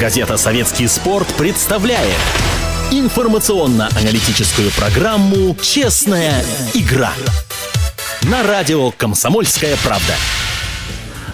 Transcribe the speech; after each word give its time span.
Газета 0.00 0.38
«Советский 0.38 0.86
спорт» 0.86 1.28
представляет 1.36 2.16
информационно-аналитическую 2.90 4.70
программу 4.70 5.54
«Честная 5.60 6.42
игра» 6.72 7.12
на 8.22 8.42
радио 8.42 8.92
«Комсомольская 8.92 9.76
правда». 9.84 10.14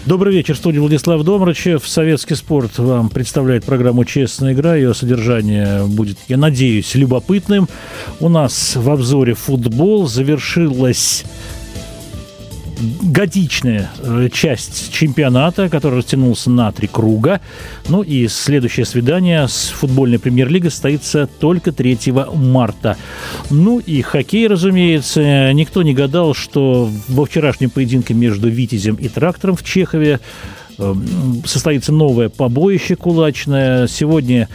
Добрый 0.04 0.34
вечер, 0.34 0.56
студия 0.56 0.80
Владислав 0.80 1.22
Домрачев. 1.22 1.86
Советский 1.86 2.34
спорт 2.34 2.78
вам 2.78 3.08
представляет 3.08 3.64
программу 3.64 4.04
«Честная 4.04 4.52
игра». 4.52 4.74
Ее 4.74 4.94
содержание 4.94 5.84
будет, 5.84 6.18
я 6.26 6.36
надеюсь, 6.36 6.92
любопытным. 6.96 7.68
У 8.18 8.28
нас 8.28 8.74
в 8.74 8.90
обзоре 8.90 9.34
футбол 9.34 10.08
завершилась 10.08 11.24
годичная 13.02 13.90
э, 13.98 14.28
часть 14.32 14.92
чемпионата, 14.92 15.68
который 15.68 15.98
растянулся 15.98 16.50
на 16.50 16.72
три 16.72 16.88
круга. 16.88 17.40
Ну 17.88 18.02
и 18.02 18.28
следующее 18.28 18.84
свидание 18.84 19.48
с 19.48 19.68
футбольной 19.68 20.18
премьер-лигой 20.18 20.70
состоится 20.70 21.26
только 21.26 21.72
3 21.72 22.12
марта. 22.34 22.96
Ну 23.50 23.78
и 23.78 24.02
хоккей, 24.02 24.46
разумеется. 24.46 25.52
Никто 25.52 25.82
не 25.82 25.94
гадал, 25.94 26.34
что 26.34 26.90
во 27.08 27.24
вчерашнем 27.24 27.70
поединке 27.70 28.14
между 28.14 28.48
«Витязем» 28.48 28.96
и 28.96 29.08
«Трактором» 29.08 29.56
в 29.56 29.64
Чехове 29.64 30.20
э, 30.78 30.94
состоится 31.44 31.92
новое 31.92 32.28
побоище 32.28 32.96
кулачное. 32.96 33.86
Сегодня 33.86 34.48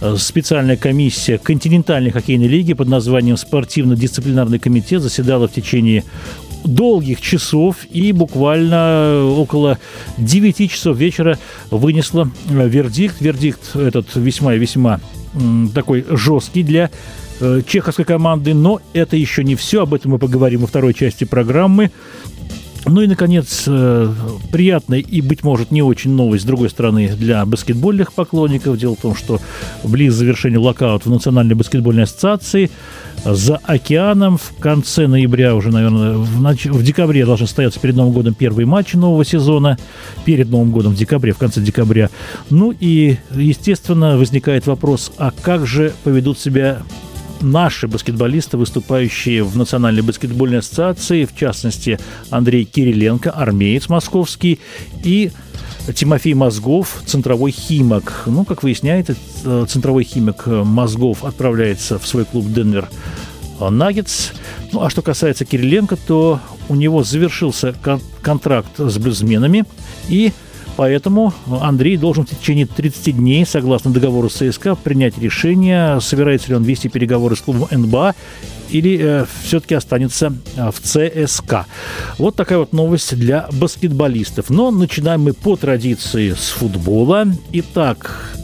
э, 0.00 0.16
специальная 0.18 0.76
комиссия 0.76 1.38
континентальной 1.38 2.10
хоккейной 2.10 2.48
лиги 2.48 2.72
под 2.72 2.88
названием 2.88 3.36
«Спортивно-дисциплинарный 3.36 4.58
комитет» 4.58 5.02
заседала 5.02 5.46
в 5.46 5.52
течение 5.52 6.04
долгих 6.64 7.20
часов 7.20 7.84
и 7.90 8.12
буквально 8.12 9.24
около 9.24 9.78
9 10.18 10.70
часов 10.70 10.96
вечера 10.96 11.38
вынесла 11.70 12.30
э, 12.48 12.68
вердикт. 12.68 13.20
Вердикт 13.20 13.76
этот 13.76 14.14
весьма 14.14 14.54
и 14.54 14.58
весьма 14.58 15.00
такой 15.74 16.04
жесткий 16.10 16.62
для 16.62 16.90
э, 17.40 17.62
чеховской 17.66 18.04
команды, 18.04 18.54
но 18.54 18.80
это 18.92 19.16
еще 19.16 19.44
не 19.44 19.54
все, 19.54 19.82
об 19.82 19.94
этом 19.94 20.12
мы 20.12 20.18
поговорим 20.18 20.60
во 20.60 20.66
второй 20.66 20.94
части 20.94 21.24
программы. 21.24 21.90
Ну 22.86 23.02
и, 23.02 23.06
наконец, 23.06 23.64
э, 23.66 24.12
приятная 24.50 25.00
и, 25.00 25.20
быть 25.20 25.42
может, 25.42 25.70
не 25.70 25.82
очень 25.82 26.12
новость, 26.12 26.44
с 26.44 26.46
другой 26.46 26.70
стороны, 26.70 27.08
для 27.08 27.44
баскетбольных 27.44 28.12
поклонников. 28.12 28.78
Дело 28.78 28.96
в 28.96 29.00
том, 29.00 29.14
что 29.14 29.40
близ 29.84 30.14
завершения 30.14 30.58
локаута 30.58 31.08
в 31.08 31.12
Национальной 31.12 31.54
баскетбольной 31.54 32.04
ассоциации 32.04 32.70
за 33.34 33.56
океаном 33.56 34.38
в 34.38 34.52
конце 34.58 35.06
ноября, 35.06 35.54
уже, 35.54 35.70
наверное, 35.70 36.16
в, 36.16 36.40
нач... 36.40 36.66
в 36.66 36.82
декабре 36.82 37.24
должны 37.24 37.46
состояться 37.46 37.80
перед 37.80 37.96
Новым 37.96 38.12
годом 38.12 38.34
первые 38.34 38.66
матчи 38.66 38.96
нового 38.96 39.24
сезона. 39.24 39.78
Перед 40.24 40.50
Новым 40.50 40.70
годом 40.70 40.92
в 40.92 40.96
декабре, 40.96 41.32
в 41.32 41.38
конце 41.38 41.60
декабря. 41.60 42.10
Ну 42.50 42.74
и, 42.78 43.16
естественно, 43.34 44.16
возникает 44.16 44.66
вопрос, 44.66 45.12
а 45.18 45.32
как 45.42 45.66
же 45.66 45.92
поведут 46.04 46.38
себя 46.38 46.82
наши 47.40 47.88
баскетболисты, 47.88 48.56
выступающие 48.56 49.42
в 49.42 49.56
Национальной 49.56 50.02
баскетбольной 50.02 50.58
ассоциации, 50.58 51.24
в 51.24 51.36
частности, 51.36 51.98
Андрей 52.30 52.64
Кириленко, 52.64 53.30
армеец 53.30 53.88
московский, 53.88 54.60
и 55.04 55.30
Тимофей 55.94 56.34
Мозгов, 56.34 57.02
центровой 57.06 57.50
химик. 57.50 58.24
Ну, 58.26 58.44
как 58.44 58.62
выясняется, 58.62 59.16
э, 59.44 59.66
центровой 59.68 60.04
химик 60.04 60.46
Мозгов 60.46 61.24
отправляется 61.24 61.98
в 61.98 62.06
свой 62.06 62.24
клуб 62.24 62.46
«Денвер 62.52 62.88
Наггетс». 63.60 64.30
Ну, 64.72 64.82
а 64.82 64.90
что 64.90 65.02
касается 65.02 65.44
Кириленко, 65.44 65.96
то 65.96 66.40
у 66.68 66.74
него 66.74 67.02
завершился 67.02 67.74
кон- 67.82 68.02
контракт 68.20 68.78
с 68.78 68.98
блюзменами, 68.98 69.64
и 70.08 70.32
Поэтому 70.78 71.34
Андрей 71.60 71.96
должен 71.96 72.24
в 72.24 72.30
течение 72.30 72.64
30 72.64 73.16
дней, 73.16 73.44
согласно 73.44 73.90
договору 73.90 74.30
с 74.30 74.34
ЦСКА, 74.34 74.76
принять 74.76 75.18
решение, 75.18 76.00
собирается 76.00 76.50
ли 76.50 76.54
он 76.54 76.62
вести 76.62 76.88
переговоры 76.88 77.34
с 77.34 77.40
клубом 77.40 77.66
НБА 77.72 78.14
или 78.70 78.96
э, 79.00 79.26
все-таки 79.42 79.74
останется 79.74 80.32
э, 80.54 80.70
в 80.70 80.80
ЦСКА. 80.80 81.66
Вот 82.18 82.36
такая 82.36 82.58
вот 82.58 82.72
новость 82.72 83.16
для 83.16 83.48
баскетболистов. 83.52 84.50
Но 84.50 84.70
начинаем 84.70 85.22
мы 85.22 85.32
по 85.32 85.56
традиции 85.56 86.30
с 86.30 86.50
футбола. 86.50 87.26
Итак, 87.50 88.36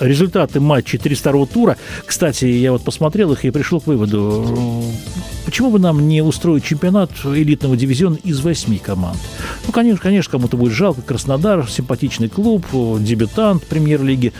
результаты 0.00 0.60
матчей 0.60 0.98
32-го 0.98 1.46
тура. 1.46 1.76
Кстати, 2.04 2.44
я 2.44 2.72
вот 2.72 2.82
посмотрел 2.82 3.32
их 3.32 3.44
и 3.44 3.50
пришел 3.50 3.80
к 3.80 3.86
выводу, 3.86 4.82
почему 5.44 5.70
бы 5.70 5.78
нам 5.78 6.08
не 6.08 6.22
устроить 6.22 6.64
чемпионат 6.64 7.10
элитного 7.24 7.76
дивизиона 7.76 8.18
из 8.22 8.40
восьми 8.40 8.78
команд? 8.78 9.18
Ну, 9.66 9.72
конечно, 9.72 10.02
конечно, 10.02 10.30
кому-то 10.32 10.56
будет 10.56 10.72
жалко. 10.72 11.02
Краснодар, 11.02 11.68
симпатичный 11.68 12.28
клуб, 12.28 12.66
дебютант 13.00 13.64
премьер-лиги. 13.64 14.32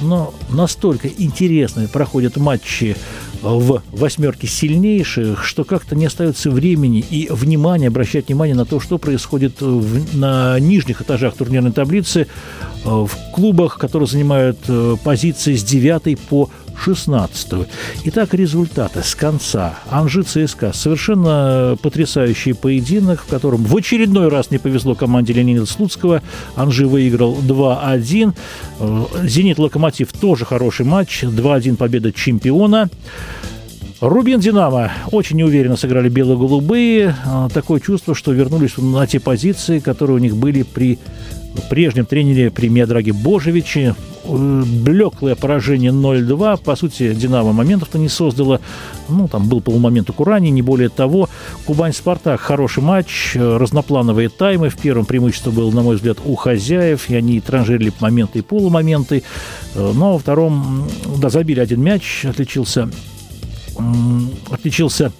Но 0.00 0.34
настолько 0.50 1.08
интересные 1.08 1.88
проходят 1.88 2.36
матчи 2.36 2.96
в 3.44 3.82
восьмерке 3.92 4.46
сильнейших, 4.46 5.44
что 5.44 5.64
как-то 5.64 5.94
не 5.94 6.06
остается 6.06 6.50
времени 6.50 7.04
и 7.08 7.28
внимания 7.30 7.88
обращать 7.88 8.28
внимание 8.28 8.56
на 8.56 8.64
то, 8.64 8.80
что 8.80 8.98
происходит 8.98 9.60
в, 9.60 10.16
на 10.16 10.58
нижних 10.58 11.02
этажах 11.02 11.34
турнирной 11.34 11.72
таблицы 11.72 12.22
э, 12.22 12.88
в 12.88 13.10
клубах, 13.32 13.78
которые 13.78 14.08
занимают 14.08 14.58
э, 14.68 14.96
позиции 15.04 15.54
с 15.54 15.62
9 15.62 16.18
по 16.20 16.50
16 16.78 17.68
Итак, 18.04 18.34
результаты 18.34 19.02
с 19.02 19.14
конца. 19.14 19.78
Анжи 19.90 20.22
ЦСКА. 20.22 20.72
Совершенно 20.72 21.76
потрясающий 21.80 22.52
поединок, 22.52 23.22
в 23.22 23.26
котором 23.26 23.64
в 23.64 23.76
очередной 23.76 24.28
раз 24.28 24.50
не 24.50 24.58
повезло 24.58 24.94
команде 24.94 25.32
Леонида 25.32 25.66
Слуцкого. 25.66 26.22
Анжи 26.56 26.86
выиграл 26.86 27.36
2-1. 27.36 28.34
Э, 28.80 29.04
Зенит 29.24 29.58
Локомотив 29.58 30.12
тоже 30.12 30.44
хороший 30.44 30.86
матч. 30.86 31.24
2-1 31.24 31.76
победа 31.76 32.12
чемпиона. 32.12 32.90
Рубин 34.00 34.40
Динамо 34.40 34.92
очень 35.12 35.36
неуверенно 35.36 35.76
сыграли 35.76 36.08
бело-голубые. 36.08 37.14
Э, 37.24 37.48
такое 37.52 37.80
чувство, 37.80 38.14
что 38.14 38.32
вернулись 38.32 38.76
на 38.76 39.06
те 39.06 39.20
позиции, 39.20 39.78
которые 39.78 40.16
у 40.16 40.20
них 40.20 40.36
были 40.36 40.62
при 40.62 40.98
прежнем 41.70 42.04
тренере 42.04 42.50
при 42.50 42.68
Медраге 42.68 43.12
Божевиче. 43.12 43.94
Блеклое 44.26 45.34
поражение 45.34 45.90
0-2. 45.92 46.62
По 46.64 46.76
сути, 46.76 47.14
«Динамо» 47.14 47.52
моментов-то 47.52 47.98
не 47.98 48.08
создала. 48.08 48.60
Ну, 49.08 49.28
там 49.28 49.48
был 49.48 49.60
полумомент 49.60 50.08
у 50.10 50.12
Курани, 50.12 50.48
не 50.50 50.62
более 50.62 50.88
того. 50.88 51.28
«Кубань-Спартак»– 51.66 52.40
хороший 52.40 52.82
матч, 52.82 53.32
э, 53.34 53.56
разноплановые 53.56 54.28
таймы. 54.28 54.70
В 54.70 54.76
первом 54.76 55.04
преимущество 55.04 55.50
было, 55.50 55.70
на 55.70 55.82
мой 55.82 55.96
взгляд, 55.96 56.18
у 56.24 56.34
хозяев, 56.36 57.10
и 57.10 57.14
они 57.14 57.40
транжирили 57.40 57.92
моменты 58.00 58.38
и 58.38 58.42
полумоменты. 58.42 59.22
Э, 59.74 59.92
но 59.94 60.14
во 60.14 60.18
втором, 60.18 60.88
да, 61.18 61.28
забили 61.28 61.60
один 61.60 61.82
мяч, 61.82 62.24
отличился 62.24 62.88
отличился 64.50 65.12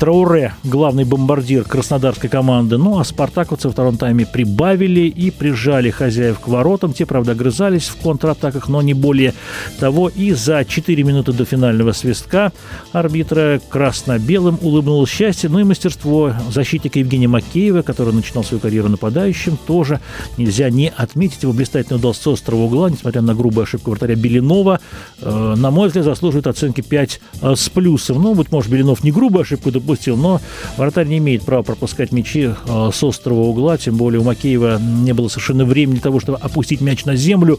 Трауре, 0.00 0.54
главный 0.64 1.04
бомбардир 1.04 1.64
краснодарской 1.64 2.30
команды. 2.30 2.78
Ну, 2.78 2.98
а 2.98 3.04
спартаковцы 3.04 3.68
во 3.68 3.72
втором 3.72 3.98
тайме 3.98 4.24
прибавили 4.24 5.00
и 5.00 5.30
прижали 5.30 5.90
хозяев 5.90 6.40
к 6.40 6.48
воротам. 6.48 6.94
Те, 6.94 7.04
правда, 7.04 7.32
огрызались 7.32 7.88
в 7.88 7.96
контратаках, 7.96 8.68
но 8.68 8.80
не 8.80 8.94
более 8.94 9.34
того. 9.78 10.08
И 10.08 10.32
за 10.32 10.64
4 10.64 11.02
минуты 11.02 11.34
до 11.34 11.44
финального 11.44 11.92
свистка 11.92 12.50
арбитра 12.92 13.60
красно-белым 13.68 14.58
улыбнулось 14.62 15.10
счастье. 15.10 15.50
Ну 15.50 15.58
и 15.58 15.64
мастерство 15.64 16.32
защитника 16.50 16.98
Евгения 16.98 17.28
Макеева, 17.28 17.82
который 17.82 18.14
начинал 18.14 18.42
свою 18.42 18.58
карьеру 18.58 18.88
нападающим, 18.88 19.58
тоже 19.66 20.00
нельзя 20.38 20.70
не 20.70 20.88
отметить. 20.88 21.42
Его 21.42 21.52
блистательный 21.52 21.98
удал 21.98 22.14
с 22.14 22.26
острого 22.26 22.62
угла, 22.62 22.88
несмотря 22.88 23.20
на 23.20 23.34
грубую 23.34 23.64
ошибку 23.64 23.90
вратаря 23.90 24.14
Белинова. 24.14 24.80
Э, 25.20 25.54
на 25.58 25.70
мой 25.70 25.88
взгляд, 25.88 26.06
заслуживает 26.06 26.46
оценки 26.46 26.80
5 26.80 27.20
э, 27.42 27.54
с 27.54 27.68
плюсом. 27.68 28.22
Ну, 28.22 28.34
быть 28.34 28.50
может, 28.50 28.72
Белинов 28.72 29.04
не 29.04 29.12
грубую 29.12 29.42
ошибку 29.42 29.70
допустил, 29.70 29.89
пропустил. 29.90 30.16
Но 30.16 30.40
вратарь 30.76 31.06
не 31.06 31.18
имеет 31.18 31.42
права 31.42 31.62
пропускать 31.62 32.12
мячи 32.12 32.50
э, 32.50 32.90
с 32.92 33.02
острого 33.02 33.40
угла, 33.40 33.76
тем 33.76 33.96
более 33.96 34.20
у 34.20 34.24
Макеева 34.24 34.78
не 34.78 35.12
было 35.12 35.28
совершенно 35.28 35.64
времени 35.64 35.98
того, 35.98 36.20
чтобы 36.20 36.38
опустить 36.38 36.80
мяч 36.80 37.04
на 37.04 37.16
землю. 37.16 37.58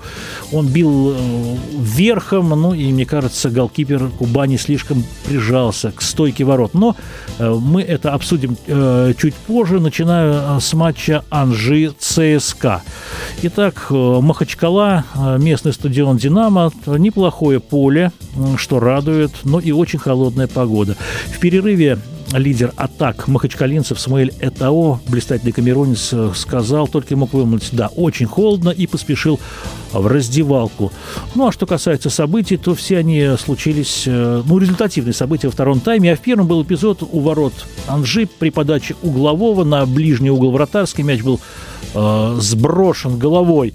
Он 0.52 0.68
бил 0.68 1.12
э, 1.12 1.56
верхом, 1.78 2.50
ну 2.50 2.74
и, 2.74 2.92
мне 2.92 3.06
кажется, 3.06 3.50
голкипер 3.50 4.10
Кубани 4.18 4.58
слишком 4.58 5.04
прижался 5.28 5.92
к 5.92 6.02
стойке 6.02 6.46
ворот. 6.46 6.74
Но 6.74 6.96
э, 7.38 7.50
мы 7.50 7.82
это 7.82 8.14
обсудим 8.14 8.58
чуть 9.18 9.36
позже, 9.36 9.80
начиная 9.80 10.60
с 10.60 10.74
матча 10.74 11.24
Анжи-ЦСКА. 11.30 12.82
Итак, 13.44 13.88
Махачкала, 13.90 15.06
местный 15.38 15.74
стадион 15.74 16.18
«Динамо», 16.18 16.72
неплохое 16.86 17.60
поле, 17.60 18.12
что 18.58 18.80
радует, 18.80 19.32
но 19.44 19.60
и 19.60 19.72
очень 19.72 20.00
холодная 20.00 20.48
погода. 20.48 20.96
В 21.34 21.40
перерыве 21.40 22.00
лидер 22.34 22.74
атак 22.76 23.28
махачкалинцев 23.28 24.00
Самуэль 24.00 24.34
Этао, 24.40 25.00
блистательный 25.08 25.52
камеронец, 25.52 26.14
сказал, 26.36 26.88
только 26.88 27.16
мог 27.16 27.34
вымолвить, 27.34 27.70
да, 27.72 27.88
очень 27.88 28.26
холодно, 28.26 28.70
и 28.70 28.88
поспешил 28.88 29.40
в 29.94 30.08
раздевалку. 30.08 30.92
Ну, 31.36 31.48
а 31.48 31.52
что 31.52 31.66
касается 31.66 32.10
событий, 32.10 32.58
то 32.58 32.76
все 32.76 32.98
они 32.98 33.36
случились, 33.40 34.04
э, 34.06 34.44
ну, 34.46 34.58
результативные 34.58 35.14
события 35.14 35.48
во 35.48 35.52
втором 35.52 35.80
тайме. 35.80 36.14
А 36.14 36.16
в 36.16 36.20
первом 36.20 36.48
был 36.48 36.64
эпизод 36.64 37.04
у 37.10 37.20
ворот 37.20 37.54
Анжи 37.88 38.28
при 38.40 38.50
подаче 38.50 38.96
углового 39.02 39.64
на 39.64 39.86
ближний 39.86 40.30
угол 40.30 40.52
вратарский. 40.52 41.04
Мяч 41.04 41.22
был 41.22 41.40
э, 41.94 42.38
сброшен 42.40 43.18
головой 43.18 43.74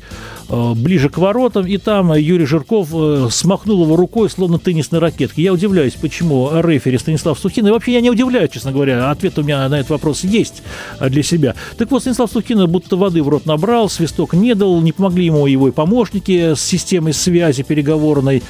Э, 0.48 0.74
ближе 0.74 1.08
к 1.08 1.18
воротам, 1.18 1.66
и 1.66 1.76
там 1.76 2.14
Юрий 2.14 2.46
Жирков 2.46 2.90
э, 2.92 3.28
смахнул 3.30 3.82
его 3.84 3.96
рукой, 3.96 4.30
словно 4.30 4.58
теннисной 4.58 5.00
ракеткой. 5.00 5.42
Я 5.42 5.52
удивляюсь, 5.52 5.94
почему 5.94 6.50
рефери 6.60 6.98
Станислав 6.98 7.38
Сухин, 7.38 7.66
и 7.66 7.70
вообще 7.70 7.94
я 7.94 8.00
не 8.00 8.10
удивляюсь, 8.10 8.50
честно 8.50 8.70
говоря, 8.70 9.10
ответ 9.10 9.38
у 9.38 9.42
меня 9.42 9.68
на 9.68 9.80
этот 9.80 9.90
вопрос 9.90 10.22
есть 10.22 10.62
для 11.00 11.22
себя. 11.24 11.56
Так 11.76 11.90
вот, 11.90 12.02
Станислав 12.02 12.30
Сухин 12.30 12.64
будто 12.70 12.96
воды 12.96 13.22
в 13.24 13.28
рот 13.28 13.44
набрал, 13.46 13.88
свисток 13.88 14.34
не 14.34 14.54
дал, 14.54 14.80
не 14.82 14.92
помогли 14.92 15.26
ему 15.26 15.46
его 15.46 15.66
и 15.66 15.72
помощники 15.72 16.05
с 16.54 16.60
системой 16.60 17.12
связи 17.12 17.62
переговорной. 17.62 18.42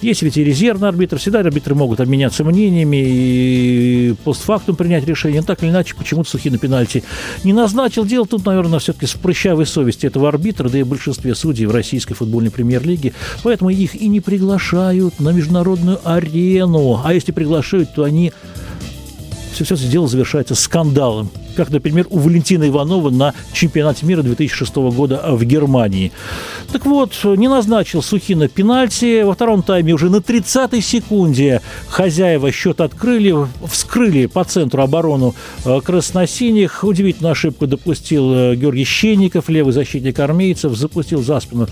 Есть 0.00 0.22
ведь 0.22 0.36
и 0.36 0.44
резервный 0.44 0.88
арбитр, 0.88 1.18
всегда 1.18 1.40
арбитры 1.40 1.74
могут 1.74 2.00
обменяться 2.00 2.44
мнениями 2.44 3.02
и 3.04 4.14
постфактум 4.24 4.76
принять 4.76 5.06
решение. 5.06 5.42
Так 5.42 5.62
или 5.62 5.70
иначе, 5.70 5.94
почему-то 5.94 6.30
Сухин 6.30 6.52
на 6.52 6.58
пенальти 6.58 7.04
не 7.44 7.52
назначил. 7.52 8.04
Дело 8.04 8.26
тут, 8.26 8.44
наверное, 8.46 8.78
все-таки 8.78 9.06
с 9.06 9.12
прыщавой 9.12 9.66
совести 9.66 10.06
этого 10.06 10.28
арбитра, 10.28 10.68
да 10.68 10.78
и 10.78 10.82
большинстве 10.82 11.34
судей 11.34 11.66
в 11.66 11.70
российской 11.70 12.14
футбольной 12.14 12.50
премьер-лиге, 12.50 13.12
поэтому 13.42 13.70
их 13.70 13.94
и 13.94 14.08
не 14.08 14.20
приглашают 14.20 15.20
на 15.20 15.30
международную 15.30 16.00
арену. 16.04 17.00
А 17.04 17.14
если 17.14 17.32
приглашают, 17.32 17.94
то 17.94 18.04
они 18.04 18.32
все, 19.52 19.64
все 19.64 19.88
дело 19.88 20.08
завершается 20.08 20.54
скандалом. 20.54 21.30
Как, 21.56 21.70
например, 21.70 22.06
у 22.10 22.18
Валентина 22.18 22.68
Иванова 22.68 23.10
на 23.10 23.34
чемпионате 23.52 24.06
мира 24.06 24.22
2006 24.22 24.74
года 24.76 25.22
в 25.28 25.44
Германии. 25.44 26.12
Так 26.72 26.86
вот, 26.86 27.12
не 27.24 27.48
назначил 27.48 28.02
Сухина 28.02 28.48
пенальти. 28.48 29.22
Во 29.22 29.34
втором 29.34 29.62
тайме 29.62 29.92
уже 29.92 30.10
на 30.10 30.16
30-й 30.16 30.82
секунде 30.82 31.60
хозяева 31.88 32.50
счет 32.52 32.80
открыли, 32.80 33.34
вскрыли 33.66 34.26
по 34.26 34.44
центру 34.44 34.82
оборону 34.82 35.34
э, 35.64 35.80
красносиних. 35.80 36.84
Удивительную 36.84 37.32
ошибку 37.32 37.66
допустил 37.66 38.32
э, 38.32 38.56
Георгий 38.56 38.84
Щенников, 38.84 39.48
левый 39.48 39.72
защитник 39.72 40.18
армейцев, 40.18 40.76
запустил 40.76 41.22
за 41.22 41.40
спину 41.40 41.68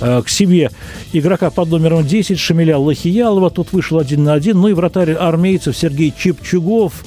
э, 0.00 0.22
к 0.22 0.28
себе 0.28 0.70
игрока 1.12 1.50
под 1.50 1.70
номером 1.70 2.06
10 2.06 2.38
Шамиля 2.38 2.78
Лохиялова. 2.78 3.50
Тут 3.50 3.72
вышел 3.72 3.98
один 3.98 4.24
на 4.24 4.34
один. 4.34 4.60
Ну 4.60 4.68
и 4.68 4.72
вратарь 4.72 5.12
армейцев 5.12 5.76
Сергей 5.76 6.12
Чепчугов 6.16 7.04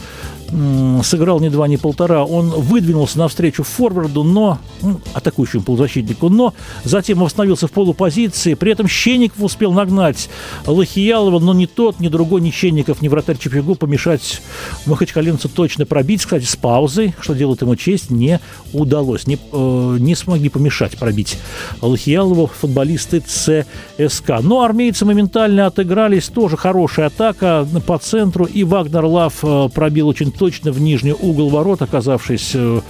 сыграл 1.04 1.40
ни 1.40 1.50
два, 1.50 1.68
ни 1.68 1.78
полтора. 1.78 2.26
Он 2.26 2.50
выдвинулся 2.50 3.18
навстречу 3.20 3.64
форварду, 3.64 4.24
но 4.24 4.60
ну, 4.82 5.00
атакующему 5.14 5.64
полузащитнику, 5.64 6.30
но 6.30 6.54
затем 6.84 7.24
остановился 7.24 7.68
в 7.68 7.72
полупозиции. 7.72 8.54
При 8.56 8.72
этом 8.72 8.88
Щенников 8.88 9.42
успел 9.42 9.72
нагнать 9.72 10.30
Лохиялова, 10.66 11.40
но 11.40 11.54
ни 11.54 11.66
тот, 11.66 12.00
ни 12.00 12.10
другой, 12.10 12.42
ни 12.42 12.52
Щенников, 12.52 13.02
ни 13.02 13.08
вратарь 13.08 13.38
Чепчугу 13.38 13.76
помешать 13.76 14.42
махачкалинцу 14.86 15.50
точно 15.50 15.86
пробить. 15.86 16.24
Кстати, 16.24 16.46
с 16.46 16.56
паузой, 16.56 17.14
что 17.20 17.34
делает 17.34 17.62
ему 17.62 17.76
честь, 17.76 18.10
не 18.10 18.40
удалось. 18.74 19.28
Не, 19.28 19.38
э, 19.52 19.98
не 20.00 20.16
смогли 20.16 20.50
помешать 20.50 20.98
пробить 20.98 21.38
Лохиялову 21.82 22.48
футболисты 22.48 23.22
ЦСКА. 23.22 24.40
Но 24.42 24.62
армейцы 24.62 25.06
моментально 25.06 25.68
отыгрались. 25.68 26.28
Тоже 26.28 26.58
хорошая 26.58 27.08
атака 27.08 27.68
по 27.86 27.98
центру. 27.98 28.46
И 28.46 28.64
Вагнер 28.64 29.06
Лав 29.06 29.40
э, 29.44 29.70
пробил 29.74 30.08
очень 30.08 30.32
точно 30.42 30.72
в 30.72 30.82
нижний 30.82 31.14
угол 31.14 31.50
ворот, 31.50 31.84
оказавшись 31.84 32.54
э, 32.56 32.82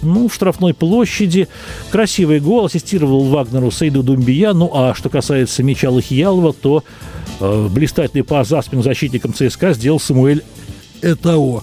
ну, 0.00 0.26
в 0.26 0.32
штрафной 0.32 0.72
площади. 0.72 1.48
Красивый 1.90 2.40
гол 2.40 2.64
ассистировал 2.64 3.24
Вагнеру 3.24 3.70
Сейду 3.70 4.02
Думбия. 4.02 4.54
Ну, 4.54 4.70
а 4.72 4.94
что 4.94 5.10
касается 5.10 5.62
мяча 5.62 5.90
Лохиялова, 5.90 6.54
то 6.54 6.82
э, 7.40 7.68
блистательный 7.70 8.24
пас 8.24 8.48
за 8.48 8.62
спину 8.62 8.82
защитником 8.82 9.34
ЦСКА 9.34 9.74
сделал 9.74 10.00
Самуэль 10.00 10.42
Этао. 11.02 11.62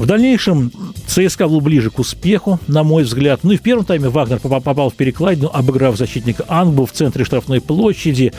В 0.00 0.06
дальнейшем 0.06 0.72
ЦСКА 1.06 1.46
был 1.46 1.60
ближе 1.60 1.90
к 1.90 1.98
успеху, 1.98 2.58
на 2.66 2.82
мой 2.84 3.02
взгляд. 3.02 3.40
Ну 3.42 3.52
и 3.52 3.58
в 3.58 3.60
первом 3.60 3.84
тайме 3.84 4.08
Вагнер 4.08 4.38
попал 4.38 4.88
в 4.88 4.94
перекладину, 4.94 5.50
обыграв 5.52 5.98
защитника 5.98 6.42
Ангбу 6.48 6.86
в 6.86 6.92
центре 6.92 7.22
штрафной 7.26 7.60
площади. 7.60 8.32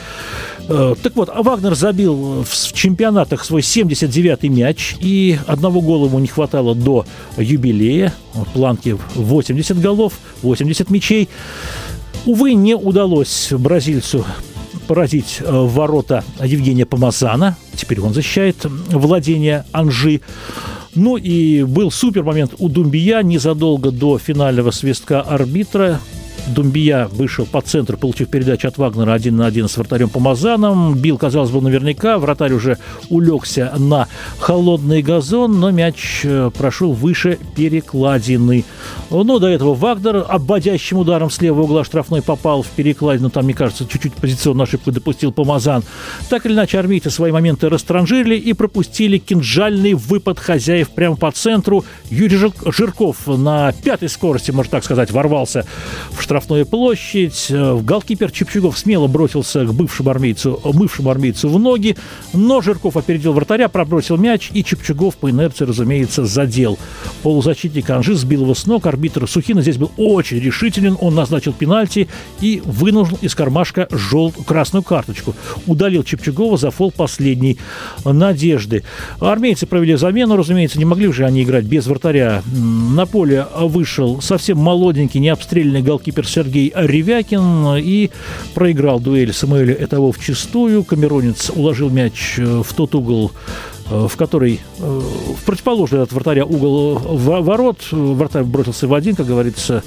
Э, 0.68 0.96
так 1.00 1.14
вот, 1.14 1.30
Вагнер 1.32 1.76
забил 1.76 2.42
в 2.42 2.72
чемпионатах 2.72 3.44
свой 3.44 3.60
79-й 3.60 4.48
мяч, 4.48 4.96
и 4.98 5.38
одного 5.46 5.80
гола 5.80 6.06
ему 6.06 6.18
не 6.18 6.26
хватало 6.26 6.74
до 6.74 7.06
юбилея, 7.36 8.12
планки 8.54 8.98
80 9.14 9.80
голов, 9.80 10.14
80 10.42 10.90
мячей. 10.90 11.28
Увы, 12.26 12.54
не 12.54 12.74
удалось 12.74 13.52
бразильцу 13.52 14.26
поразить 14.88 15.38
э, 15.38 15.44
ворота 15.48 16.24
Евгения 16.42 16.86
Помазана. 16.86 17.56
Теперь 17.76 18.00
он 18.00 18.14
защищает 18.14 18.56
владение 18.64 19.64
Анжи. 19.70 20.22
Ну 20.94 21.16
и 21.16 21.62
был 21.62 21.90
супер 21.90 22.22
момент 22.22 22.54
у 22.58 22.68
Думбия 22.68 23.22
незадолго 23.22 23.90
до 23.90 24.18
финального 24.18 24.70
свистка 24.70 25.22
арбитра. 25.22 26.00
Думбия 26.46 27.06
вышел 27.06 27.46
по 27.46 27.60
центру, 27.60 27.96
получив 27.96 28.28
передачу 28.28 28.68
от 28.68 28.76
Вагнера 28.78 29.12
один 29.12 29.36
на 29.36 29.46
один 29.46 29.68
с 29.68 29.76
вратарем 29.76 30.08
Помазаном. 30.08 30.94
Бил, 30.94 31.16
казалось 31.16 31.50
бы, 31.50 31.60
наверняка. 31.60 32.18
Вратарь 32.18 32.52
уже 32.52 32.78
улегся 33.10 33.72
на 33.78 34.08
холодный 34.38 35.02
газон, 35.02 35.60
но 35.60 35.70
мяч 35.70 36.22
э, 36.24 36.50
прошел 36.56 36.92
выше 36.92 37.38
перекладины. 37.56 38.64
Но 39.10 39.38
до 39.38 39.48
этого 39.48 39.74
Вагнер 39.74 40.24
обводящим 40.28 40.98
ударом 40.98 41.30
с 41.30 41.40
левого 41.40 41.62
угла 41.62 41.84
штрафной 41.84 42.22
попал 42.22 42.62
в 42.62 42.68
перекладину. 42.68 43.30
Там, 43.30 43.44
мне 43.44 43.54
кажется, 43.54 43.86
чуть-чуть 43.86 44.14
позиционную 44.14 44.64
ошибку 44.64 44.90
допустил 44.90 45.32
Помазан. 45.32 45.84
Так 46.28 46.46
или 46.46 46.54
иначе, 46.54 46.78
армейцы 46.78 47.10
свои 47.10 47.30
моменты 47.30 47.68
растранжирили 47.68 48.36
и 48.36 48.52
пропустили 48.52 49.18
кинжальный 49.18 49.94
выпад 49.94 50.38
хозяев 50.38 50.90
прямо 50.90 51.16
по 51.16 51.30
центру. 51.30 51.84
Юрий 52.10 52.38
Жирков 52.66 53.26
на 53.26 53.72
пятой 53.72 54.08
скорости, 54.08 54.50
можно 54.50 54.72
так 54.72 54.84
сказать, 54.84 55.10
ворвался 55.10 55.66
в 56.10 56.21
штрафной 56.22 56.52
штрафную 56.52 56.66
площадь. 56.66 57.46
Э, 57.50 57.78
голкипер 57.82 58.30
Чепчугов 58.30 58.78
смело 58.78 59.06
бросился 59.06 59.64
к 59.64 59.74
бывшему 59.74 60.10
армейцу, 60.10 60.60
бывшему 60.64 61.10
армейцу 61.10 61.48
в 61.48 61.58
ноги, 61.58 61.96
но 62.32 62.60
Жирков 62.60 62.96
опередил 62.96 63.32
вратаря, 63.32 63.68
пробросил 63.68 64.16
мяч, 64.16 64.50
и 64.52 64.64
Чепчугов 64.64 65.16
по 65.16 65.30
инерции, 65.30 65.64
разумеется, 65.64 66.24
задел. 66.24 66.78
Полузащитник 67.22 67.90
Анжи 67.90 68.14
сбил 68.14 68.42
его 68.42 68.54
с 68.54 68.66
ног, 68.66 68.86
арбитр 68.86 69.28
Сухина 69.28 69.62
здесь 69.62 69.76
был 69.76 69.92
очень 69.96 70.38
решителен, 70.38 70.96
он 71.00 71.14
назначил 71.14 71.52
пенальти 71.52 72.08
и 72.40 72.62
вынул 72.64 73.08
из 73.20 73.34
кармашка 73.34 73.88
жел... 73.90 74.32
красную 74.32 74.82
карточку. 74.82 75.34
Удалил 75.66 76.02
Чепчугова 76.02 76.56
за 76.56 76.70
фол 76.70 76.90
последней 76.90 77.58
надежды. 78.04 78.84
Армейцы 79.20 79.66
провели 79.66 79.94
замену, 79.96 80.36
разумеется, 80.36 80.78
не 80.78 80.84
могли 80.84 81.12
же 81.12 81.24
они 81.24 81.42
играть 81.42 81.64
без 81.64 81.86
вратаря. 81.86 82.42
На 82.54 83.06
поле 83.06 83.46
вышел 83.58 84.20
совсем 84.20 84.58
молоденький, 84.58 85.20
необстрелянный 85.20 85.82
голкипер 85.82 86.11
голкипер 86.12 86.26
Сергей 86.28 86.72
Ревякин 86.74 87.76
и 87.76 88.10
проиграл 88.54 89.00
дуэль 89.00 89.32
Самуэля 89.32 89.74
Этого 89.74 90.12
вчистую. 90.12 90.84
Камеронец 90.84 91.50
уложил 91.50 91.90
мяч 91.90 92.38
э, 92.38 92.62
в 92.62 92.74
тот 92.74 92.94
угол, 92.94 93.32
в 93.90 94.16
которой 94.16 94.60
э, 94.78 95.00
в 95.38 95.44
противоположный 95.44 96.02
от 96.02 96.12
вратаря 96.12 96.44
угол 96.44 96.98
ворот, 96.98 97.78
вратарь 97.90 98.44
бросился 98.44 98.86
в 98.86 98.94
один, 98.94 99.14
как 99.14 99.26
говорится, 99.26 99.82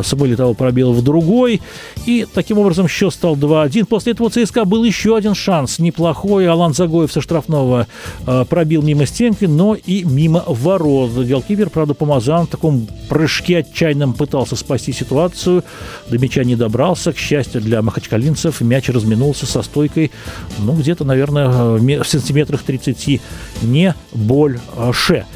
Самуэль 0.00 0.36
того 0.36 0.54
пробил 0.54 0.92
в 0.92 1.02
другой, 1.02 1.60
и 2.06 2.26
таким 2.32 2.58
образом 2.58 2.88
счет 2.88 3.12
стал 3.12 3.36
2-1. 3.36 3.86
После 3.86 4.12
этого 4.12 4.30
ЦСКА 4.30 4.64
был 4.64 4.84
еще 4.84 5.16
один 5.16 5.34
шанс, 5.34 5.78
неплохой, 5.78 6.48
Алан 6.48 6.74
Загоев 6.74 7.12
со 7.12 7.20
штрафного 7.20 7.86
э, 8.26 8.44
пробил 8.48 8.82
мимо 8.82 9.06
стенки, 9.06 9.44
но 9.44 9.74
и 9.74 10.04
мимо 10.04 10.44
ворот. 10.46 11.12
Голкипер, 11.12 11.70
правда, 11.70 11.94
Помазан. 11.94 12.46
В 12.46 12.50
таком 12.50 12.86
прыжке 13.08 13.58
отчаянном 13.58 14.14
пытался 14.14 14.56
спасти 14.56 14.92
ситуацию, 14.92 15.64
до 16.08 16.18
мяча 16.18 16.44
не 16.44 16.56
добрался, 16.56 17.12
к 17.12 17.18
счастью 17.18 17.60
для 17.60 17.82
махачкалинцев, 17.82 18.60
мяч 18.60 18.88
разминулся 18.88 19.46
со 19.46 19.62
стойкой, 19.62 20.10
ну, 20.58 20.72
где-то, 20.72 21.04
наверное, 21.04 21.48
в 21.48 22.04
сантиметрах 22.04 22.62
30 22.62 23.20
не 23.62 23.94
больше. 24.12 25.26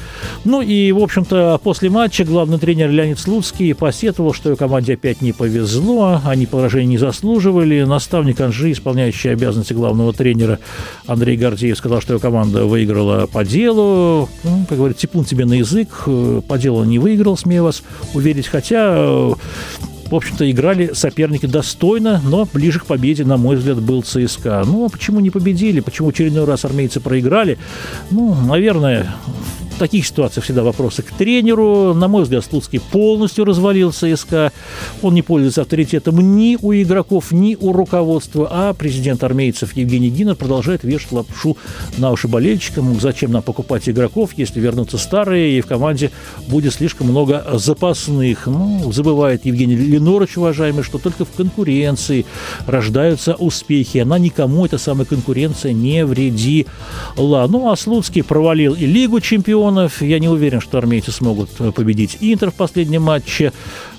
Ну 0.44 0.62
и, 0.62 0.92
в 0.92 0.98
общем-то, 0.98 1.60
после 1.62 1.90
матча 1.90 2.24
главный 2.24 2.58
тренер 2.58 2.90
Леонид 2.90 3.18
Слуцкий 3.18 3.74
посетовал, 3.74 4.32
что 4.32 4.50
ее 4.50 4.56
команде 4.56 4.94
опять 4.94 5.20
не 5.20 5.32
повезло, 5.32 6.20
они 6.24 6.46
поражения 6.46 6.86
не 6.86 6.98
заслуживали. 6.98 7.82
Наставник 7.82 8.40
Анжи, 8.40 8.72
исполняющий 8.72 9.28
обязанности 9.28 9.72
главного 9.72 10.12
тренера 10.12 10.58
Андрей 11.06 11.36
Гордеев, 11.36 11.76
сказал, 11.76 12.00
что 12.00 12.14
ее 12.14 12.20
команда 12.20 12.64
выиграла 12.64 13.26
по 13.26 13.44
делу. 13.44 14.28
Ну, 14.44 14.66
как 14.68 14.78
говорится, 14.78 15.02
типун 15.02 15.24
тебе 15.24 15.44
на 15.44 15.54
язык, 15.54 15.88
по 16.48 16.58
делу 16.58 16.84
не 16.84 16.98
выиграл, 16.98 17.36
смею 17.36 17.64
вас 17.64 17.82
уверить, 18.14 18.46
хотя 18.46 19.34
в 20.10 20.14
общем-то, 20.14 20.50
играли 20.50 20.92
соперники 20.92 21.46
достойно, 21.46 22.20
но 22.24 22.46
ближе 22.52 22.80
к 22.80 22.86
победе, 22.86 23.24
на 23.24 23.36
мой 23.36 23.56
взгляд, 23.56 23.80
был 23.80 24.02
ЦСКА. 24.02 24.62
Ну, 24.66 24.86
а 24.86 24.88
почему 24.88 25.20
не 25.20 25.30
победили? 25.30 25.80
Почему 25.80 26.08
очередной 26.08 26.44
раз 26.44 26.64
армейцы 26.64 27.00
проиграли? 27.00 27.58
Ну, 28.10 28.34
наверное, 28.34 29.14
в 29.76 29.78
таких 29.78 30.06
ситуациях 30.06 30.44
всегда 30.44 30.62
вопросы 30.62 31.02
к 31.02 31.10
тренеру. 31.12 31.92
На 31.92 32.08
мой 32.08 32.22
взгляд, 32.22 32.42
Слуцкий 32.42 32.80
полностью 32.80 33.44
развалил 33.44 33.92
ЦСКА. 33.92 34.50
Он 35.02 35.12
не 35.12 35.20
пользуется 35.20 35.60
авторитетом 35.60 36.18
ни 36.34 36.56
у 36.60 36.72
игроков, 36.72 37.30
ни 37.30 37.56
у 37.60 37.72
руководства. 37.74 38.48
А 38.50 38.72
президент 38.72 39.22
армейцев 39.22 39.76
Евгений 39.76 40.08
Гинер 40.08 40.34
продолжает 40.34 40.82
вешать 40.82 41.12
лапшу 41.12 41.58
на 41.98 42.10
уши 42.10 42.26
болельщикам. 42.26 42.98
Зачем 42.98 43.32
нам 43.32 43.42
покупать 43.42 43.86
игроков, 43.86 44.30
если 44.38 44.60
вернутся 44.60 44.96
старые, 44.96 45.58
и 45.58 45.60
в 45.60 45.66
команде 45.66 46.10
будет 46.48 46.72
слишком 46.72 47.08
много 47.08 47.44
запасных. 47.52 48.46
Ну, 48.46 48.90
забывает 48.92 49.44
Евгений 49.44 49.76
Ленорович, 49.76 50.38
уважаемый, 50.38 50.84
что 50.84 50.96
только 50.96 51.26
в 51.26 51.32
конкуренции 51.32 52.24
рождаются 52.66 53.34
успехи. 53.34 53.98
Она 53.98 54.18
никому, 54.18 54.64
эта 54.64 54.78
самая 54.78 55.04
конкуренция, 55.04 55.74
не 55.74 56.06
вредила. 56.06 56.66
Ну, 57.18 57.70
а 57.70 57.76
Слуцкий 57.76 58.22
провалил 58.22 58.72
и 58.72 58.86
Лигу 58.86 59.20
чемпионов. 59.20 59.65
Я 60.00 60.18
не 60.18 60.28
уверен, 60.28 60.60
что 60.60 60.78
армейцы 60.78 61.12
смогут 61.12 61.50
победить 61.74 62.18
Интер 62.20 62.50
в 62.50 62.54
последнем 62.54 63.02
матче. 63.02 63.52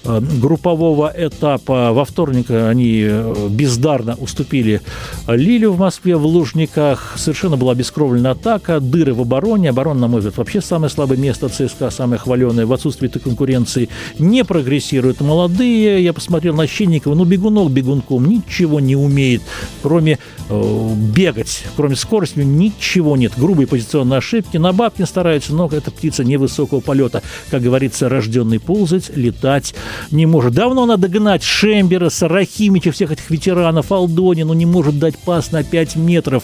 Э, 0.03 0.19
группового 0.19 1.11
этапа. 1.15 1.91
Во 1.91 2.05
вторник 2.05 2.49
они 2.49 3.01
э, 3.01 3.47
бездарно 3.49 4.15
уступили 4.15 4.81
Лилю 5.27 5.71
в 5.71 5.79
Москве 5.79 6.15
в 6.15 6.25
Лужниках. 6.25 7.13
Совершенно 7.17 7.57
была 7.57 7.75
бескровленная 7.75 8.31
атака, 8.31 8.79
дыры 8.79 9.13
в 9.13 9.21
обороне. 9.21 9.69
Оборона, 9.69 10.01
на 10.01 10.07
мой 10.07 10.19
взгляд, 10.19 10.37
вообще 10.37 10.61
самое 10.61 10.89
слабое 10.89 11.17
место 11.17 11.49
ЦСКА, 11.49 11.89
самое 11.89 12.19
хваленое. 12.19 12.65
В 12.65 12.73
отсутствии 12.73 13.09
этой 13.09 13.19
конкуренции 13.19 13.89
не 14.19 14.43
прогрессируют 14.43 15.21
молодые. 15.21 16.03
Я 16.03 16.13
посмотрел 16.13 16.55
на 16.55 16.67
Щенникова, 16.67 17.15
ну, 17.15 17.25
бегунок 17.25 17.71
бегунком 17.71 18.25
ничего 18.25 18.79
не 18.79 18.95
умеет, 18.95 19.41
кроме 19.81 20.19
э, 20.49 20.93
бегать, 21.13 21.63
кроме 21.75 21.95
скорости, 21.95 22.39
ничего 22.39 23.17
нет. 23.17 23.33
Грубые 23.37 23.67
позиционные 23.67 24.19
ошибки. 24.19 24.57
На 24.57 24.73
бабке 24.73 25.05
стараются, 25.05 25.53
но 25.53 25.67
эта 25.67 25.91
птица 25.91 26.23
невысокого 26.23 26.79
полета. 26.79 27.23
Как 27.49 27.61
говорится, 27.61 28.09
рожденный 28.09 28.59
ползать, 28.59 29.11
летать 29.15 29.73
не 30.11 30.25
может. 30.25 30.53
Давно 30.53 30.85
надо 30.85 31.07
гнать 31.07 31.43
Шембера, 31.43 32.09
Сарахимича, 32.09 32.91
всех 32.91 33.11
этих 33.11 33.29
ветеранов, 33.29 33.91
Алдони, 33.91 34.43
но 34.43 34.53
не 34.53 34.65
может 34.65 34.99
дать 34.99 35.17
пас 35.17 35.51
на 35.51 35.63
5 35.63 35.95
метров. 35.95 36.43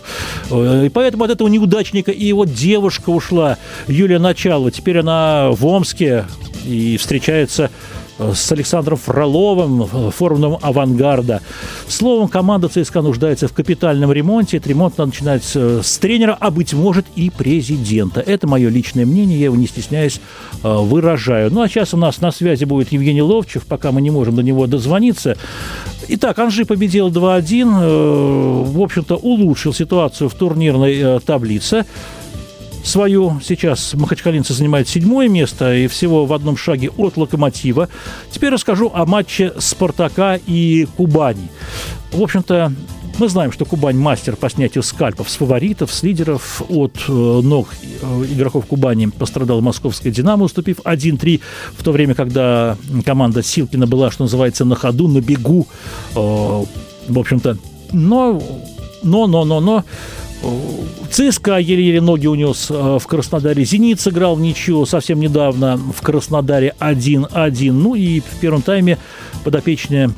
Э, 0.50 0.86
и 0.86 0.90
поэтому 0.90 1.24
от 1.24 1.32
этого 1.32 1.48
неудачника 1.48 2.12
и 2.12 2.26
его 2.26 2.46
девушка 2.46 3.10
ушла, 3.10 3.58
Юлия 3.88 4.20
Началова. 4.20 4.72
Теперь 4.72 5.00
она 5.00 5.50
в 5.52 5.66
Омске 5.66 6.26
и 6.66 6.98
встречается 6.98 7.70
с 8.20 8.52
Александром 8.52 8.98
Фроловым, 8.98 10.12
форумом 10.12 10.58
«Авангарда». 10.62 11.42
Словом, 11.88 12.28
команда 12.28 12.68
ЦСКА 12.68 13.02
нуждается 13.02 13.48
в 13.48 13.54
капитальном 13.54 14.12
ремонте. 14.12 14.58
Этот 14.58 14.70
ремонт 14.70 14.98
надо 14.98 15.10
начинать 15.10 15.44
с 15.44 15.98
тренера, 15.98 16.38
а, 16.40 16.52
быть 16.52 16.74
может, 16.74 17.06
и 17.16 17.30
президента. 17.30 18.22
Это 18.22 18.48
мое 18.48 18.70
личное 18.70 19.06
мнение, 19.06 19.40
я 19.40 19.46
его 19.46 19.56
не 19.56 19.68
стесняюсь 19.68 20.20
э, 20.64 20.76
выражаю. 20.76 21.52
Ну, 21.52 21.62
а 21.62 21.68
сейчас 21.68 21.94
у 21.94 21.98
нас 21.98 22.22
на 22.22 22.32
связи 22.32 22.66
будет 22.66 22.92
Евгений 22.92 23.22
Ловчев, 23.22 23.66
пока 23.66 23.92
мы 23.92 24.02
не 24.02 24.12
можем 24.12 24.36
до 24.36 24.44
него 24.44 24.68
дозвониться. 24.68 25.38
Итак, 26.08 26.40
Анжи 26.40 26.66
победил 26.66 27.10
2-1, 27.10 27.82
э, 27.82 28.64
в 28.72 28.82
общем-то, 28.82 29.16
улучшил 29.16 29.74
ситуацию 29.74 30.30
в 30.30 30.34
турнирной 30.34 30.98
э, 30.98 31.20
таблице 31.26 31.86
свою. 32.84 33.40
Сейчас 33.44 33.94
махачкалинцы 33.94 34.54
занимают 34.54 34.88
седьмое 34.88 35.30
место 35.30 35.74
и 35.74 35.88
всего 35.88 36.26
в 36.26 36.34
одном 36.34 36.58
шаге 36.58 36.90
от 36.98 37.18
«Локомотива». 37.18 37.90
Теперь 38.32 38.52
расскажу 38.52 38.92
о 38.94 39.06
матче 39.06 39.54
«Спартака» 39.58 40.40
и 40.46 40.88
«Кубани». 40.98 41.50
В 42.12 42.22
общем-то, 42.22 42.72
мы 43.20 43.30
знаем, 43.30 43.52
что 43.52 43.66
Кубань 43.66 43.98
мастер 43.98 44.36
по 44.36 44.50
снятию 44.50 44.84
скальпов 44.84 45.30
с 45.30 45.36
фаворитов, 45.36 45.94
с 45.94 46.04
лидеров. 46.04 46.62
От 46.68 46.98
э, 47.08 47.12
ног 47.12 47.70
э, 48.02 48.26
игроков 48.32 48.66
Кубани 48.66 49.08
пострадала 49.08 49.62
московская 49.62 50.12
«Динамо», 50.12 50.46
уступив 50.46 50.80
1-3, 50.80 51.42
в 51.78 51.84
то 51.84 51.92
время, 51.92 52.16
когда 52.16 52.78
команда 53.06 53.44
Силкина 53.44 53.88
была, 53.88 54.12
что 54.12 54.24
называется, 54.24 54.66
на 54.66 54.76
ходу, 54.76 55.08
на 55.08 55.22
бегу. 55.22 55.68
Э, 56.16 56.64
в 57.08 57.20
общем-то, 57.20 57.58
но, 57.92 58.42
но, 59.04 59.28
но, 59.28 59.46
но, 59.46 59.60
но 59.60 59.84
ЦСКА 61.14 61.58
еле-еле 61.60 62.02
ноги 62.02 62.26
унес 62.26 62.72
э, 62.72 62.98
в 63.00 63.06
Краснодаре. 63.06 63.64
«Зенит» 63.64 64.02
сыграл 64.02 64.36
в 64.36 64.42
ничью 64.42 64.84
совсем 64.88 65.20
недавно 65.20 65.78
в 65.78 66.02
Краснодаре 66.02 66.74
1-1. 66.80 67.72
Ну 67.72 67.94
и 67.94 68.20
в 68.20 68.40
первом 68.42 68.64
тайме 68.64 68.98
подопечные 69.44 70.10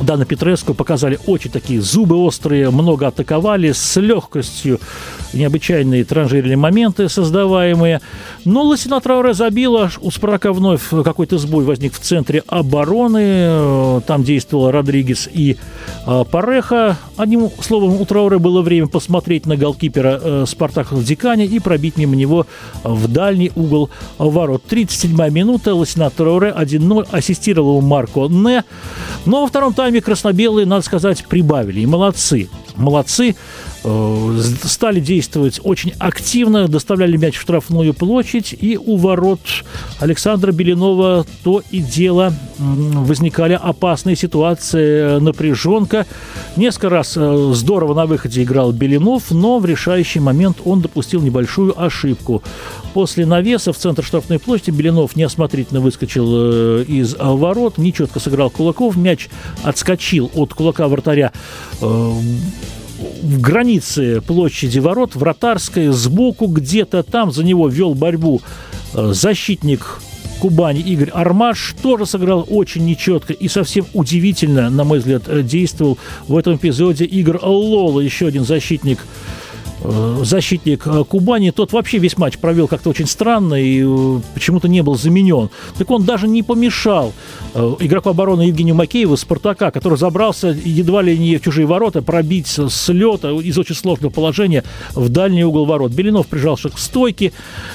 Дана 0.00 0.24
Петреску 0.24 0.74
показали 0.74 1.18
очень 1.26 1.50
такие 1.50 1.80
зубы 1.80 2.16
острые, 2.16 2.70
много 2.70 3.06
атаковали, 3.06 3.72
с 3.72 3.96
легкостью 4.00 4.80
необычайные 5.32 6.04
транжирили 6.04 6.54
моменты 6.54 7.08
создаваемые. 7.08 8.00
Но 8.44 8.62
Лосина 8.62 9.00
Трауре 9.00 9.34
забила, 9.34 9.90
у 10.00 10.10
Спартака 10.10 10.52
вновь 10.52 10.82
какой-то 10.88 11.38
сбой 11.38 11.64
возник 11.64 11.94
в 11.94 12.00
центре 12.00 12.42
обороны, 12.46 14.00
там 14.06 14.24
действовал 14.24 14.70
Родригес 14.70 15.28
и 15.32 15.56
э, 16.06 16.24
Пареха. 16.30 16.96
Одним 17.16 17.50
словом, 17.60 18.00
у 18.00 18.04
Трауре 18.04 18.38
было 18.38 18.62
время 18.62 18.86
посмотреть 18.86 19.46
на 19.46 19.56
голкипера 19.56 20.20
э, 20.22 20.44
Спартака 20.46 20.94
в 20.94 21.04
Дикане 21.04 21.46
и 21.46 21.58
пробить 21.60 21.96
мимо 21.96 22.16
него 22.16 22.46
в 22.82 23.08
дальний 23.08 23.52
угол 23.54 23.90
ворот. 24.18 24.62
37-я 24.68 25.30
минута, 25.30 25.74
Лосина 25.74 26.10
Трауре 26.10 26.54
1-0, 26.56 27.08
ассистировал 27.10 27.80
Марко 27.80 28.26
Не. 28.28 28.64
Но 29.26 29.42
во 29.42 29.46
втором 29.46 29.72
тайме 29.72 29.83
красно-белые, 30.00 30.66
надо 30.66 30.84
сказать, 30.84 31.24
прибавили. 31.26 31.80
И 31.80 31.86
молодцы. 31.86 32.48
Молодцы. 32.76 33.36
Э, 33.84 34.40
стали 34.64 34.98
действовать 34.98 35.60
очень 35.62 35.92
активно, 35.98 36.68
доставляли 36.68 37.16
мяч 37.16 37.36
в 37.36 37.40
штрафную 37.42 37.92
площадь, 37.92 38.54
и 38.58 38.78
у 38.78 38.96
ворот 38.96 39.40
Александра 40.00 40.52
Белинова 40.52 41.26
то 41.42 41.62
и 41.70 41.80
дело 41.80 42.32
возникали 42.58 43.58
опасные 43.60 44.16
ситуации, 44.16 45.18
напряженка. 45.18 46.06
Несколько 46.56 46.88
раз 46.88 47.14
э, 47.16 47.52
здорово 47.54 47.94
на 47.94 48.06
выходе 48.06 48.42
играл 48.42 48.72
Белинов, 48.72 49.30
но 49.30 49.58
в 49.58 49.66
решающий 49.66 50.20
момент 50.20 50.58
он 50.64 50.80
допустил 50.80 51.20
небольшую 51.20 51.80
ошибку. 51.80 52.42
После 52.94 53.26
навеса 53.26 53.72
в 53.72 53.76
центр 53.76 54.02
штрафной 54.02 54.38
площади 54.38 54.70
Белинов 54.70 55.14
неосмотрительно 55.14 55.80
выскочил 55.80 56.26
э, 56.28 56.84
из 56.88 57.14
ворот, 57.18 57.76
нечетко 57.76 58.18
сыграл 58.18 58.50
Кулаков, 58.50 58.96
мяч 58.96 59.28
отскочил 59.62 60.30
от 60.34 60.54
кулака 60.54 60.88
вратаря 60.88 61.32
в 63.22 63.40
границе 63.40 64.20
площади 64.20 64.78
ворот, 64.78 65.14
вратарской, 65.14 65.88
сбоку 65.88 66.46
где-то 66.46 67.02
там 67.02 67.32
за 67.32 67.44
него 67.44 67.68
вел 67.68 67.94
борьбу 67.94 68.40
э, 68.94 69.12
защитник 69.12 70.00
Кубани 70.40 70.80
Игорь 70.80 71.10
Армаш 71.10 71.74
тоже 71.82 72.06
сыграл 72.06 72.46
очень 72.48 72.84
нечетко 72.84 73.32
и 73.32 73.48
совсем 73.48 73.86
удивительно, 73.94 74.68
на 74.68 74.84
мой 74.84 74.98
взгляд, 74.98 75.22
э, 75.26 75.42
действовал 75.42 75.98
в 76.28 76.36
этом 76.36 76.56
эпизоде 76.56 77.04
Игорь 77.04 77.38
Лола, 77.42 78.00
еще 78.00 78.26
один 78.26 78.44
защитник 78.44 78.98
защитник 79.84 80.86
э, 80.86 81.04
Кубани, 81.04 81.50
тот 81.50 81.72
вообще 81.72 81.98
весь 81.98 82.16
матч 82.16 82.38
провел 82.38 82.68
как-то 82.68 82.90
очень 82.90 83.06
странно 83.06 83.54
и 83.54 83.84
э, 83.84 84.20
почему-то 84.34 84.68
не 84.68 84.82
был 84.82 84.96
заменен. 84.96 85.50
Так 85.78 85.90
он 85.90 86.04
даже 86.04 86.26
не 86.26 86.42
помешал 86.42 87.12
игроку 87.54 88.10
обороны 88.10 88.42
Евгению 88.42 88.74
Макееву 88.74 89.16
Спартака, 89.16 89.70
который 89.70 89.96
забрался 89.98 90.48
едва 90.48 91.02
ли 91.02 91.16
не 91.16 91.36
в 91.36 91.42
чужие 91.42 91.66
ворота, 91.66 92.02
пробить 92.02 92.46
с 92.48 92.88
лета 92.88 93.30
из 93.30 93.56
очень 93.58 93.74
сложного 93.74 94.10
положения 94.10 94.64
в 94.94 95.08
дальний 95.08 95.44
угол 95.44 95.64
ворот. 95.64 95.92
Белинов 95.92 96.26
прижался 96.26 96.68
к 96.70 96.78
стойке, 96.78 97.32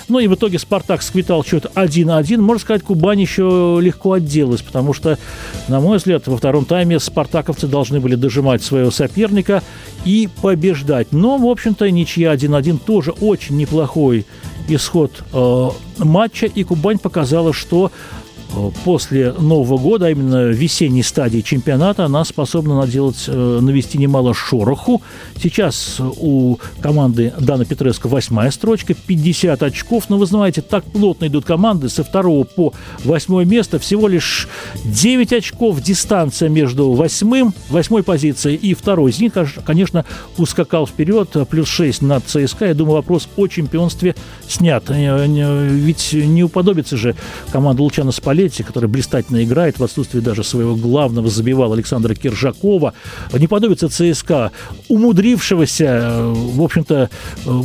ну 0.07 0.19
и 0.19 0.27
в 0.27 0.35
итоге 0.35 0.59
Спартак 0.59 1.01
сквитал 1.01 1.43
счет 1.45 1.65
1-1. 1.75 2.37
Можно 2.37 2.59
сказать, 2.59 2.83
Кубань 2.83 3.21
еще 3.21 3.79
легко 3.81 4.13
отделалась, 4.13 4.61
потому 4.61 4.93
что, 4.93 5.17
на 5.67 5.79
мой 5.79 5.97
взгляд, 5.97 6.27
во 6.27 6.37
втором 6.37 6.65
тайме 6.65 6.99
спартаковцы 6.99 7.67
должны 7.67 7.99
были 7.99 8.15
дожимать 8.15 8.63
своего 8.63 8.91
соперника 8.91 9.63
и 10.05 10.29
побеждать. 10.41 11.11
Но, 11.11 11.37
в 11.37 11.45
общем-то, 11.45 11.89
ничья 11.99 12.33
1-1 12.33 12.79
тоже 12.85 13.11
очень 13.11 13.57
неплохой 13.57 14.25
исход 14.67 15.23
э, 15.33 15.69
матча, 15.97 16.45
и 16.45 16.63
Кубань 16.63 16.99
показала, 16.99 17.53
что 17.53 17.91
после 18.83 19.31
Нового 19.33 19.77
года, 19.77 20.07
а 20.07 20.09
именно 20.09 20.47
весенней 20.47 21.03
стадии 21.03 21.41
чемпионата, 21.41 22.05
она 22.05 22.25
способна 22.25 22.77
наделать, 22.77 23.25
э, 23.27 23.59
навести 23.61 23.97
немало 23.97 24.33
шороху. 24.33 25.01
Сейчас 25.41 25.97
у 25.99 26.57
команды 26.81 27.33
Дана 27.39 27.65
Петреско 27.65 28.07
восьмая 28.07 28.51
строчка, 28.51 28.93
50 28.93 29.61
очков. 29.63 30.09
Но 30.09 30.17
вы 30.17 30.25
знаете, 30.25 30.61
так 30.61 30.83
плотно 30.85 31.27
идут 31.27 31.45
команды 31.45 31.89
со 31.89 32.03
второго 32.03 32.43
по 32.43 32.73
восьмое 33.03 33.45
место. 33.45 33.79
Всего 33.79 34.07
лишь 34.07 34.47
9 34.83 35.33
очков 35.33 35.81
дистанция 35.81 36.49
между 36.49 36.91
восьмым, 36.91 37.53
восьмой 37.69 38.03
позицией 38.03 38.55
и 38.55 38.73
второй. 38.73 39.11
Зенит, 39.11 39.35
конечно, 39.65 40.05
ускакал 40.37 40.87
вперед, 40.87 41.35
плюс 41.49 41.67
6 41.67 42.01
над 42.01 42.25
ЦСКА. 42.25 42.67
Я 42.67 42.73
думаю, 42.73 42.95
вопрос 42.95 43.27
о 43.37 43.47
чемпионстве 43.47 44.15
снят. 44.47 44.83
Э, 44.89 45.25
ведь 45.27 46.13
не 46.13 46.43
уподобится 46.43 46.97
же 46.97 47.15
команда 47.51 47.83
Лучана 47.83 48.11
Спалет 48.11 48.38
Палетти, 48.39 48.63
который 48.63 48.87
блистательно 48.87 49.43
играет 49.43 49.79
в 49.79 49.83
отсутствии 49.83 50.21
даже 50.21 50.45
своего 50.45 50.73
главного 50.73 51.29
забивал 51.29 51.73
Александра 51.73 52.15
Киржакова. 52.15 52.93
Не 53.33 53.47
подобится 53.47 53.89
ЦСКА, 53.89 54.53
умудрившегося, 54.87 55.83
э, 55.83 56.33
в 56.33 56.61
общем-то, 56.61 57.09
э, 57.45 57.61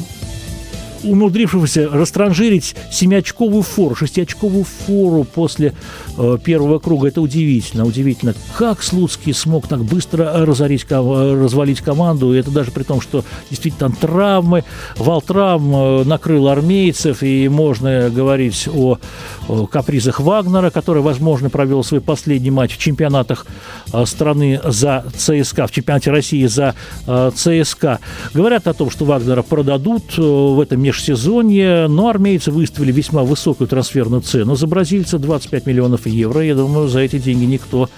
умудрившегося 1.05 1.89
растранжирить 1.91 2.75
семиочковую 2.91 3.63
фору, 3.63 3.95
шестиочковую 3.95 4.65
фору 4.65 5.25
после 5.25 5.75
э, 6.17 6.39
первого 6.43 6.79
круга. 6.79 7.09
Это 7.09 7.21
удивительно, 7.21 7.85
удивительно. 7.85 8.35
Как 8.57 8.83
Слуцкий 8.83 9.33
смог 9.35 9.69
так 9.69 9.85
быстро 9.85 10.45
разорить, 10.45 10.87
развалить 10.91 11.81
команду, 11.81 12.35
и 12.35 12.39
это 12.39 12.51
даже 12.51 12.71
при 12.71 12.83
том, 12.83 13.01
что 13.01 13.25
действительно 13.51 13.91
там 13.91 13.97
травмы, 13.97 14.65
вал 14.97 15.21
травм 15.21 15.75
э, 15.75 16.05
накрыл 16.05 16.49
армейцев, 16.49 17.23
и 17.23 17.49
можно 17.49 18.11
говорить 18.11 18.69
о, 18.73 18.99
капризах 19.71 20.21
Вагнера, 20.21 20.71
который, 20.71 21.03
возможно, 21.03 21.51
провел 21.51 21.85
свой 21.85 22.01
последний 22.01 22.51
матч 22.51 22.77
в 22.77 22.79
чемпионатах 22.79 23.47
э, 23.93 24.05
страны 24.07 24.61
за 24.65 25.05
ЦСКА, 25.17 25.67
в 25.67 25.73
чемпионате 25.73 26.11
России 26.11 26.47
за 26.47 26.75
э, 27.07 27.31
ЦСКА. 27.35 28.01
Говорят 28.33 28.67
о 28.67 28.75
том, 28.75 28.91
что 28.91 29.05
Вагнера 29.05 29.43
продадут 29.43 30.17
в 30.17 30.61
этом 30.61 30.83
межсезонье, 30.95 31.89
но 31.89 32.09
армейцы 32.09 32.53
выставили 32.53 32.93
весьма 32.93 33.25
высокую 33.25 33.67
трансферную 33.67 34.23
цену. 34.23 34.55
За 34.55 34.67
бразильца 34.67 35.19
25 35.19 35.67
миллионов 35.67 36.07
евро. 36.07 36.41
Я 36.43 36.55
думаю, 36.55 36.89
за 36.89 37.01
эти 37.01 37.19
деньги 37.19 37.45
никто 37.45 37.91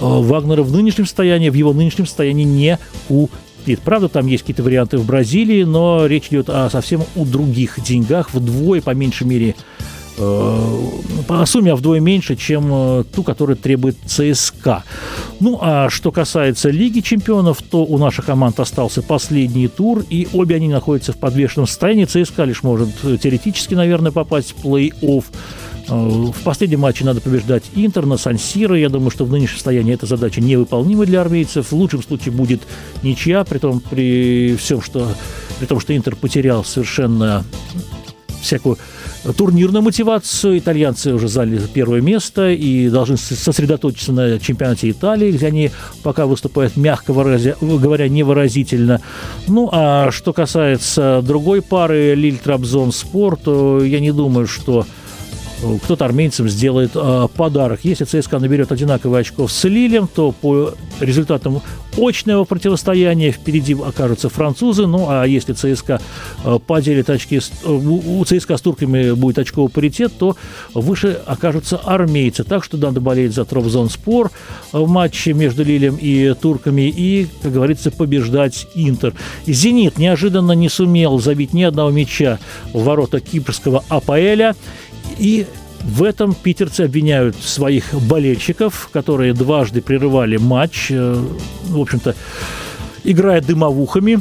Вагнера 0.00 0.62
в 0.62 0.72
нынешнем 0.72 1.04
состоянии, 1.04 1.50
в 1.50 1.54
его 1.54 1.72
нынешнем 1.72 2.06
состоянии 2.06 2.44
не 2.44 2.78
купит. 3.06 3.80
Правда, 3.84 4.08
там 4.08 4.26
есть 4.26 4.44
какие-то 4.44 4.62
варианты 4.62 4.96
в 4.96 5.04
Бразилии, 5.04 5.64
но 5.64 6.06
речь 6.06 6.28
идет 6.28 6.48
о 6.48 6.70
совсем 6.70 7.02
у 7.16 7.26
других 7.26 7.78
деньгах, 7.82 8.32
вдвое, 8.32 8.80
по 8.80 8.94
меньшей 8.94 9.26
мере, 9.26 9.54
Э, 9.78 9.97
по 10.18 11.46
сумме 11.46 11.74
вдвое 11.74 12.00
меньше, 12.00 12.34
чем 12.34 12.68
э, 12.72 13.04
ту, 13.14 13.22
которую 13.22 13.56
требует 13.56 13.96
ЦСКА. 14.06 14.82
Ну, 15.40 15.58
а 15.60 15.90
что 15.90 16.10
касается 16.10 16.70
Лиги 16.70 17.00
чемпионов, 17.00 17.62
то 17.62 17.84
у 17.84 17.98
наших 17.98 18.26
команд 18.26 18.58
остался 18.58 19.02
последний 19.02 19.68
тур, 19.68 20.04
и 20.10 20.26
обе 20.32 20.56
они 20.56 20.68
находятся 20.68 21.12
в 21.12 21.18
подвешенном 21.18 21.66
состоянии. 21.66 22.04
ЦСКА 22.04 22.44
лишь 22.44 22.62
может 22.62 22.88
э, 23.04 23.16
теоретически, 23.16 23.74
наверное, 23.74 24.10
попасть 24.10 24.54
в 24.56 24.64
плей-офф. 24.64 25.24
В 25.88 26.42
последнем 26.44 26.80
матче 26.80 27.04
надо 27.06 27.22
побеждать 27.22 27.62
Интер 27.74 28.04
на 28.04 28.18
Сан-Сиро. 28.18 28.76
Я 28.76 28.90
думаю, 28.90 29.10
что 29.10 29.24
в 29.24 29.30
нынешнем 29.30 29.56
состоянии 29.56 29.94
эта 29.94 30.04
задача 30.04 30.42
невыполнима 30.42 31.06
для 31.06 31.22
армейцев. 31.22 31.70
В 31.70 31.72
лучшем 31.72 32.02
случае 32.02 32.32
будет 32.34 32.60
ничья, 33.02 33.42
при 33.44 33.56
том, 33.56 33.80
при 33.80 34.54
всем, 34.58 34.82
что, 34.82 35.08
при 35.58 35.64
том, 35.64 35.80
что 35.80 35.96
Интер 35.96 36.14
потерял 36.14 36.62
совершенно 36.62 37.42
всякую 38.40 38.78
турнирную 39.36 39.82
мотивацию. 39.82 40.58
Итальянцы 40.58 41.12
уже 41.12 41.28
заняли 41.28 41.60
первое 41.72 42.00
место 42.00 42.50
и 42.50 42.88
должны 42.88 43.16
сосредоточиться 43.16 44.12
на 44.12 44.38
чемпионате 44.38 44.90
Италии, 44.90 45.32
где 45.32 45.46
они 45.46 45.70
пока 46.02 46.26
выступают, 46.26 46.76
мягко 46.76 47.12
говоря, 47.12 48.08
невыразительно. 48.08 49.00
Ну, 49.46 49.68
а 49.72 50.10
что 50.10 50.32
касается 50.32 51.22
другой 51.24 51.62
пары 51.62 52.14
Лиль-Трабзон-Спорт, 52.14 53.46
я 53.84 54.00
не 54.00 54.12
думаю, 54.12 54.46
что 54.46 54.86
кто-то 55.82 56.04
армейцам 56.04 56.48
сделает 56.48 56.92
э, 56.94 57.28
подарок. 57.34 57.80
Если 57.82 58.04
ЦСКА 58.04 58.38
наберет 58.38 58.72
одинаковые 58.72 59.20
очков 59.20 59.50
с 59.52 59.64
Лилем, 59.64 60.08
то 60.12 60.32
по 60.32 60.74
результатам 61.00 61.62
очного 61.96 62.44
противостояния 62.44 63.32
впереди 63.32 63.74
окажутся 63.74 64.28
французы. 64.28 64.86
Ну, 64.86 65.06
а 65.08 65.24
если 65.24 65.52
ЦСКА 65.52 66.00
э, 66.44 66.58
поделит 66.64 67.10
очки, 67.10 67.38
э, 67.38 67.68
у 67.68 68.24
ЦСКА 68.24 68.56
с 68.56 68.60
турками 68.60 69.12
будет 69.12 69.38
очковый 69.38 69.70
паритет, 69.70 70.12
то 70.18 70.36
выше 70.74 71.20
окажутся 71.26 71.76
армейцы. 71.76 72.44
Так 72.44 72.64
что 72.64 72.76
надо 72.76 73.00
болеть 73.00 73.34
за 73.34 73.44
Тровзон-Спор 73.44 74.30
в 74.72 74.88
матче 74.88 75.32
между 75.32 75.64
Лилем 75.64 75.96
и 76.00 76.34
турками 76.34 76.82
и, 76.88 77.26
как 77.42 77.52
говорится, 77.52 77.90
побеждать 77.90 78.66
Интер. 78.74 79.14
«Зенит» 79.46 79.98
неожиданно 79.98 80.52
не 80.52 80.68
сумел 80.68 81.18
забить 81.18 81.52
ни 81.52 81.62
одного 81.62 81.90
мяча 81.90 82.38
в 82.72 82.84
ворота 82.84 83.20
кипрского 83.20 83.84
АПЛа. 83.88 84.54
И 85.18 85.46
в 85.82 86.02
этом 86.02 86.34
питерцы 86.34 86.82
обвиняют 86.82 87.36
своих 87.36 87.94
болельщиков, 87.94 88.88
которые 88.92 89.32
дважды 89.32 89.80
прерывали 89.80 90.36
матч. 90.36 90.88
Э, 90.90 91.16
в 91.68 91.80
общем-то, 91.80 92.14
играя 93.04 93.40
дымовухами. 93.40 94.20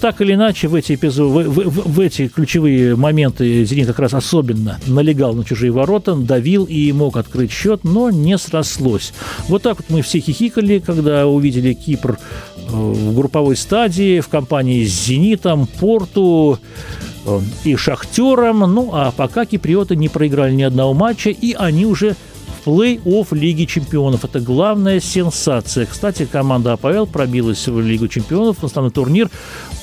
Так 0.00 0.20
или 0.20 0.34
иначе, 0.34 0.68
в 0.68 0.74
эти, 0.74 0.94
эпизоды, 0.94 1.48
в, 1.48 1.70
в, 1.70 1.94
в 1.94 2.00
эти 2.00 2.28
ключевые 2.28 2.96
моменты 2.96 3.64
«Зенит» 3.64 3.86
как 3.86 3.98
раз 3.98 4.14
особенно 4.14 4.78
налегал 4.86 5.34
на 5.34 5.44
чужие 5.44 5.72
ворота, 5.72 6.14
давил 6.14 6.64
и 6.64 6.92
мог 6.92 7.16
открыть 7.16 7.50
счет, 7.50 7.84
но 7.84 8.10
не 8.10 8.36
срослось. 8.36 9.12
Вот 9.48 9.62
так 9.62 9.78
вот 9.78 9.86
мы 9.88 10.02
все 10.02 10.20
хихикали, 10.20 10.80
когда 10.84 11.26
увидели 11.26 11.72
Кипр 11.72 12.18
э, 12.56 12.60
в 12.70 13.14
групповой 13.14 13.56
стадии 13.56 14.20
в 14.20 14.28
компании 14.28 14.84
с 14.84 15.06
«Зенитом», 15.06 15.66
«Порту», 15.66 16.58
и 17.64 17.76
«Шахтером». 17.76 18.60
Ну, 18.60 18.90
а 18.92 19.12
пока 19.12 19.44
киприоты 19.46 19.96
не 19.96 20.08
проиграли 20.08 20.54
ни 20.54 20.62
одного 20.62 20.94
матча, 20.94 21.30
и 21.30 21.52
они 21.52 21.86
уже 21.86 22.16
в 22.64 22.68
плей-офф 22.68 23.26
Лиги 23.32 23.64
чемпионов. 23.64 24.24
Это 24.24 24.40
главная 24.40 25.00
сенсация. 25.00 25.86
Кстати, 25.86 26.28
команда 26.30 26.72
АПЛ 26.72 27.06
пробилась 27.06 27.66
в 27.68 27.80
Лигу 27.80 28.08
чемпионов, 28.08 28.58
в 28.58 28.64
основной 28.64 28.92
турнир 28.92 29.30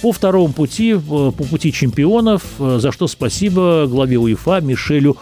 по 0.01 0.11
второму 0.11 0.53
пути, 0.53 0.93
э, 0.93 0.97
по 0.97 1.31
пути 1.31 1.71
чемпионов, 1.71 2.43
э, 2.59 2.79
за 2.81 2.91
что 2.91 3.07
спасибо 3.07 3.87
главе 3.87 4.17
УЕФА 4.17 4.61
Мишелю 4.61 5.17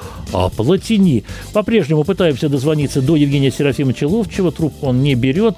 Платини. 0.58 1.24
По-прежнему 1.54 2.04
пытаемся 2.04 2.50
дозвониться 2.50 3.02
до 3.02 3.16
Евгения 3.16 3.52
Серафимовича 3.52 4.08
Ловчева. 4.08 4.52
Труп 4.52 4.74
он 4.82 5.02
не 5.04 5.16
берет. 5.16 5.58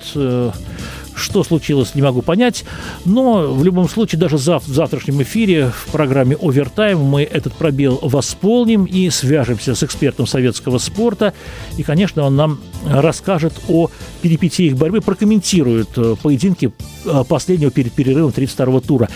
Что 1.16 1.44
случилось, 1.44 1.96
не 1.96 2.02
могу 2.02 2.22
понять. 2.22 2.66
Но 3.06 3.54
в 3.54 3.64
любом 3.64 3.88
случае, 3.90 4.20
даже 4.20 4.38
зав 4.38 4.66
в 4.66 4.74
завтрашнем 4.74 5.22
эфире 5.22 5.72
в 5.76 5.92
программе 5.92 6.36
«Овертайм» 6.36 7.00
мы 7.00 7.24
этот 7.24 7.54
пробел 7.54 8.00
восполним 8.02 8.86
и 8.86 9.10
свяжемся 9.10 9.76
с 9.76 9.84
экспертом 9.84 10.28
советского 10.28 10.78
спорта. 10.78 11.34
И, 11.78 11.84
конечно, 11.84 12.24
он 12.24 12.36
нам 12.36 12.60
расскажет 12.86 13.54
о 13.68 13.90
перипетиях 14.22 14.76
борьбы, 14.76 15.02
прокомментирует 15.02 15.90
э, 15.98 16.16
поединки 16.22 16.74
э, 17.06 17.24
последнего 17.28 17.72
перед 17.72 17.92
перерывом 17.94 18.32
32-го 18.32 18.80
тура. 18.80 19.10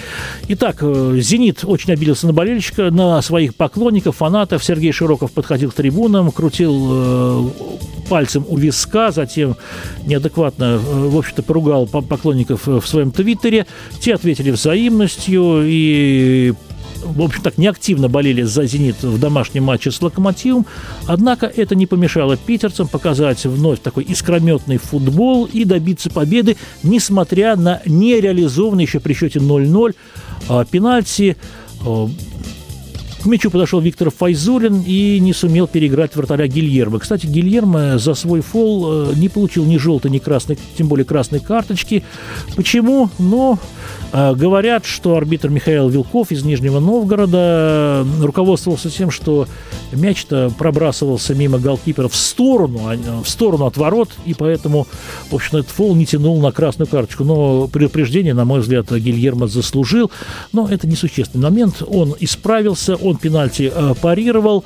Итак, 0.48 0.78
э, 0.82 1.18
«Зенит» 1.20 1.64
очень 1.64 1.94
обиделся 1.94 2.28
на 2.28 2.34
болельщика, 2.34 2.92
на 2.92 3.22
своих 3.22 3.56
поклонников, 3.56 4.18
фанатов. 4.18 4.64
Сергей 4.64 4.92
Широков 4.92 5.32
подходил 5.32 5.72
к 5.72 5.74
трибунам, 5.74 6.32
крутил 6.32 7.52
пальцем 8.10 8.46
у 8.48 8.58
виска, 8.58 9.12
затем 9.12 9.56
неадекватно, 10.06 10.78
в 10.78 11.18
общем-то, 11.18 11.44
поругал 11.44 11.87
поклонников 11.88 12.68
в 12.68 12.86
своем 12.86 13.12
твиттере. 13.12 13.66
Те 14.00 14.16
ответили 14.16 14.52
взаимностью 14.52 15.64
и 15.66 16.54
в 17.04 17.22
общем 17.22 17.42
так, 17.42 17.58
неактивно 17.58 18.10
болели 18.10 18.42
за 18.44 18.66
«Зенит» 18.66 19.02
в 19.02 19.20
домашнем 19.20 19.64
матче 19.64 19.92
с 19.92 20.02
«Локомотивом». 20.02 20.66
Однако 21.06 21.46
это 21.46 21.76
не 21.76 21.86
помешало 21.86 22.38
питерцам 22.38 22.88
показать 22.88 23.46
вновь 23.46 23.80
такой 23.80 24.04
искрометный 24.04 24.78
футбол 24.78 25.46
и 25.46 25.64
добиться 25.64 26.10
победы, 26.10 26.58
несмотря 26.84 27.56
на 27.56 27.82
нереализованный 27.86 28.84
еще 28.84 29.00
при 29.00 29.14
счете 29.14 29.40
0-0 29.40 29.96
а, 30.50 30.66
пенальти 30.66 31.38
а, 31.86 32.10
к 33.22 33.26
мячу 33.26 33.50
подошел 33.50 33.80
Виктор 33.80 34.12
Файзулин 34.12 34.84
и 34.86 35.20
не 35.20 35.34
сумел 35.34 35.68
переиграть 35.68 36.16
вратаря 36.16 36.48
Гильермо. 36.48 37.00
Кстати, 37.00 37.26
Гильермо 37.26 37.98
за 37.98 38.14
свой 38.14 38.42
фол 38.42 39.12
э, 39.12 39.14
не 39.16 39.30
получил 39.30 39.66
ни 39.66 39.78
желтой, 39.78 40.12
ни 40.12 40.20
красной, 40.20 40.58
тем 40.78 40.88
более 40.88 41.06
красной 41.06 41.40
карточки. 41.40 42.04
Почему? 42.56 43.10
Ну, 43.18 43.60
э, 44.14 44.36
говорят, 44.36 44.86
что 44.86 45.16
арбитр 45.16 45.50
Михаил 45.50 45.90
Вилков 45.90 46.32
из 46.32 46.44
Нижнего 46.44 46.80
Новгорода 46.80 48.06
руководствовался 48.22 48.90
тем, 48.90 49.12
что 49.12 49.48
мяч-то 49.92 50.52
пробрасывался 50.58 51.34
мимо 51.34 51.60
голкипера 51.60 52.08
в 52.08 52.16
сторону, 52.16 52.82
а, 52.86 53.24
в 53.24 53.30
сторону 53.30 53.66
от 53.66 53.78
ворот, 53.78 54.10
и 54.26 54.34
поэтому, 54.34 54.88
в 55.30 55.36
общем, 55.36 55.58
этот 55.58 55.72
фол 55.72 55.96
не 55.96 56.06
тянул 56.06 56.40
на 56.42 56.52
красную 56.52 56.88
карточку. 56.88 57.24
Но 57.24 57.68
предупреждение, 57.68 58.34
на 58.34 58.46
мой 58.46 58.60
взгляд, 58.60 58.92
Гильермо 58.92 59.48
заслужил. 59.48 60.12
Но 60.52 60.68
это 60.68 60.88
несущественный 60.88 61.50
момент. 61.50 61.82
Он 61.88 62.16
исправился, 62.20 62.96
он 63.10 63.18
пенальти 63.18 63.72
э, 63.74 63.94
парировал. 64.02 64.64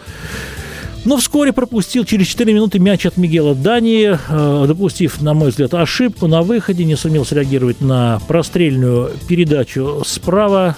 Но 1.04 1.18
вскоре 1.18 1.52
пропустил 1.52 2.06
через 2.06 2.28
4 2.28 2.54
минуты 2.54 2.78
мяч 2.78 3.08
от 3.08 3.18
Мигела 3.18 3.56
Дании, 3.56 4.18
э, 4.30 4.66
допустив, 4.68 5.20
на 5.22 5.34
мой 5.34 5.50
взгляд, 5.50 5.74
ошибку 5.74 6.28
на 6.28 6.44
выходе, 6.44 6.86
не 6.86 6.96
сумел 6.96 7.26
среагировать 7.26 7.82
на 7.82 8.22
прострельную 8.28 9.12
передачу 9.28 10.04
справа. 10.06 10.78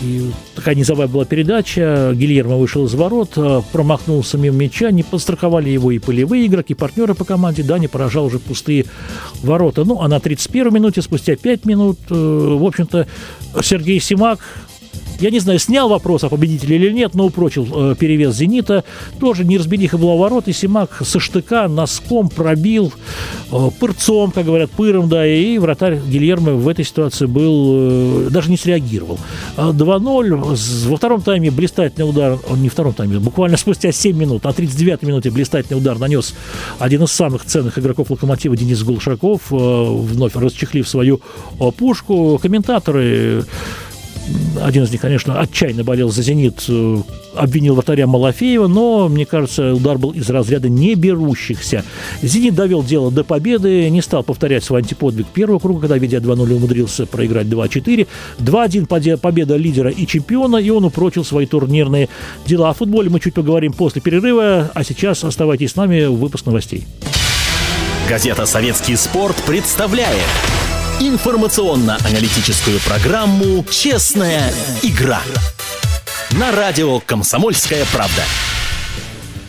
И 0.00 0.30
такая 0.54 0.74
низовая 0.74 1.08
была 1.08 1.26
передача. 1.26 2.12
Гильермо 2.14 2.56
вышел 2.56 2.86
из 2.86 2.94
ворот, 2.94 3.32
э, 3.36 3.60
промахнулся 3.70 4.38
мимо 4.38 4.56
мяча, 4.56 4.90
не 4.90 5.02
подстраховали 5.02 5.68
его 5.68 5.90
и 5.90 5.98
полевые 5.98 6.46
игроки, 6.46 6.72
партнеры 6.72 7.14
по 7.14 7.24
команде. 7.24 7.62
Дани 7.62 7.86
поражал 7.86 8.24
уже 8.24 8.38
пустые 8.38 8.86
ворота. 9.42 9.84
Ну, 9.84 10.00
а 10.00 10.08
на 10.08 10.20
31 10.20 10.72
минуте, 10.72 11.02
спустя 11.02 11.36
5 11.36 11.66
минут, 11.66 11.98
в 12.08 12.64
общем-то, 12.66 13.06
Сергей 13.62 14.00
Симак 14.00 14.40
я 15.20 15.30
не 15.30 15.38
знаю, 15.38 15.58
снял 15.58 15.88
вопрос 15.88 16.24
о 16.24 16.28
победителе 16.28 16.76
или 16.76 16.92
нет, 16.92 17.14
но 17.14 17.26
упрочил 17.26 17.66
э, 17.72 17.94
перевес 17.98 18.34
«Зенита». 18.34 18.84
Тоже 19.20 19.44
неразбериха 19.44 19.98
была 19.98 20.16
ворот, 20.16 20.48
и 20.48 20.52
Симак 20.52 21.02
со 21.04 21.20
штыка 21.20 21.68
носком 21.68 22.28
пробил 22.28 22.92
э, 23.50 23.70
пырцом, 23.78 24.30
как 24.30 24.44
говорят, 24.44 24.70
пыром, 24.70 25.08
да, 25.08 25.26
и 25.26 25.58
вратарь 25.58 25.98
Гильермо 25.98 26.52
в 26.52 26.68
этой 26.68 26.84
ситуации 26.84 27.26
был, 27.26 28.26
э, 28.26 28.28
даже 28.30 28.50
не 28.50 28.56
среагировал. 28.56 29.18
2-0. 29.56 30.54
Э, 30.54 30.88
во 30.88 30.96
втором 30.96 31.22
тайме 31.22 31.50
блистательный 31.50 32.08
удар, 32.08 32.38
он 32.48 32.62
не 32.62 32.68
втором 32.68 32.94
тайме, 32.94 33.18
буквально 33.18 33.56
спустя 33.56 33.92
7 33.92 34.16
минут, 34.16 34.44
на 34.44 34.48
39-й 34.48 35.06
минуте 35.06 35.30
блистательный 35.30 35.78
удар 35.78 35.98
нанес 35.98 36.34
один 36.78 37.04
из 37.04 37.12
самых 37.12 37.44
ценных 37.44 37.78
игроков 37.78 38.10
«Локомотива» 38.10 38.56
Денис 38.56 38.82
Глушаков, 38.82 39.52
э, 39.52 39.56
вновь 39.56 40.34
расчехлив 40.34 40.88
свою 40.88 41.20
э, 41.60 41.70
пушку. 41.70 42.38
Комментаторы 42.42 43.44
один 44.62 44.84
из 44.84 44.90
них, 44.90 45.00
конечно, 45.00 45.40
отчаянно 45.40 45.84
болел 45.84 46.10
за 46.10 46.22
«Зенит», 46.22 46.64
э, 46.68 46.96
обвинил 47.34 47.74
вратаря 47.74 48.06
Малафеева, 48.06 48.66
но, 48.66 49.08
мне 49.08 49.26
кажется, 49.26 49.74
удар 49.74 49.98
был 49.98 50.10
из 50.10 50.28
разряда 50.30 50.68
не 50.68 50.94
берущихся. 50.94 51.84
«Зенит» 52.22 52.54
довел 52.54 52.82
дело 52.82 53.10
до 53.10 53.24
победы, 53.24 53.88
не 53.90 54.00
стал 54.00 54.22
повторять 54.22 54.64
свой 54.64 54.80
антиподвиг 54.80 55.26
первого 55.26 55.58
круга, 55.58 55.82
когда, 55.82 55.98
ведя 55.98 56.18
2-0, 56.18 56.54
умудрился 56.54 57.06
проиграть 57.06 57.46
2-4. 57.46 58.06
2-1 58.38 59.16
победа 59.18 59.56
лидера 59.56 59.90
и 59.90 60.06
чемпиона, 60.06 60.56
и 60.56 60.70
он 60.70 60.84
упрочил 60.84 61.24
свои 61.24 61.46
турнирные 61.46 62.08
дела. 62.46 62.70
О 62.70 62.74
футболе 62.74 63.10
мы 63.10 63.20
чуть 63.20 63.34
поговорим 63.34 63.72
после 63.72 64.00
перерыва, 64.00 64.70
а 64.74 64.84
сейчас 64.84 65.24
оставайтесь 65.24 65.72
с 65.72 65.76
нами 65.76 66.06
в 66.06 66.14
выпуск 66.14 66.46
новостей. 66.46 66.86
Газета 68.08 68.46
«Советский 68.46 68.96
спорт» 68.96 69.36
представляет 69.46 70.28
информационно-аналитическую 71.08 72.80
программу 72.80 73.64
«Честная 73.70 74.52
игра» 74.82 75.20
на 76.30 76.50
радио 76.50 77.00
«Комсомольская 77.00 77.84
правда». 77.92 78.22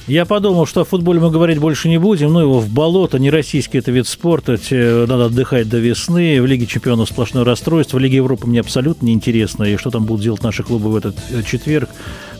Я 0.08 0.26
подумал, 0.26 0.68
что 0.68 0.82
о 0.82 0.84
футболе 0.84 1.20
мы 1.20 1.32
говорить 1.32 1.58
больше 1.58 1.90
не 1.90 1.98
будем. 1.98 2.32
Ну, 2.32 2.40
его 2.40 2.60
в 2.60 2.70
болото, 2.70 3.18
не 3.18 3.32
российский 3.32 3.80
это 3.80 3.92
вид 3.92 4.08
спорта. 4.08 4.60
Надо 4.70 5.26
отдыхать 5.26 5.68
до 5.68 5.80
весны. 5.80 6.40
В 6.42 6.46
Лиге 6.46 6.68
чемпионов 6.68 7.10
сплошное 7.10 7.44
расстройство. 7.44 7.98
В 7.98 8.02
Лиге 8.02 8.18
Европы 8.18 8.46
мне 8.46 8.60
абсолютно 8.60 9.08
неинтересно. 9.08 9.64
И 9.64 9.78
что 9.78 9.90
там 9.90 10.06
будут 10.06 10.22
делать 10.22 10.44
наши 10.44 10.62
клубы 10.62 10.92
в 10.92 10.96
этот 10.96 11.16
э, 11.32 11.42
четверг, 11.42 11.90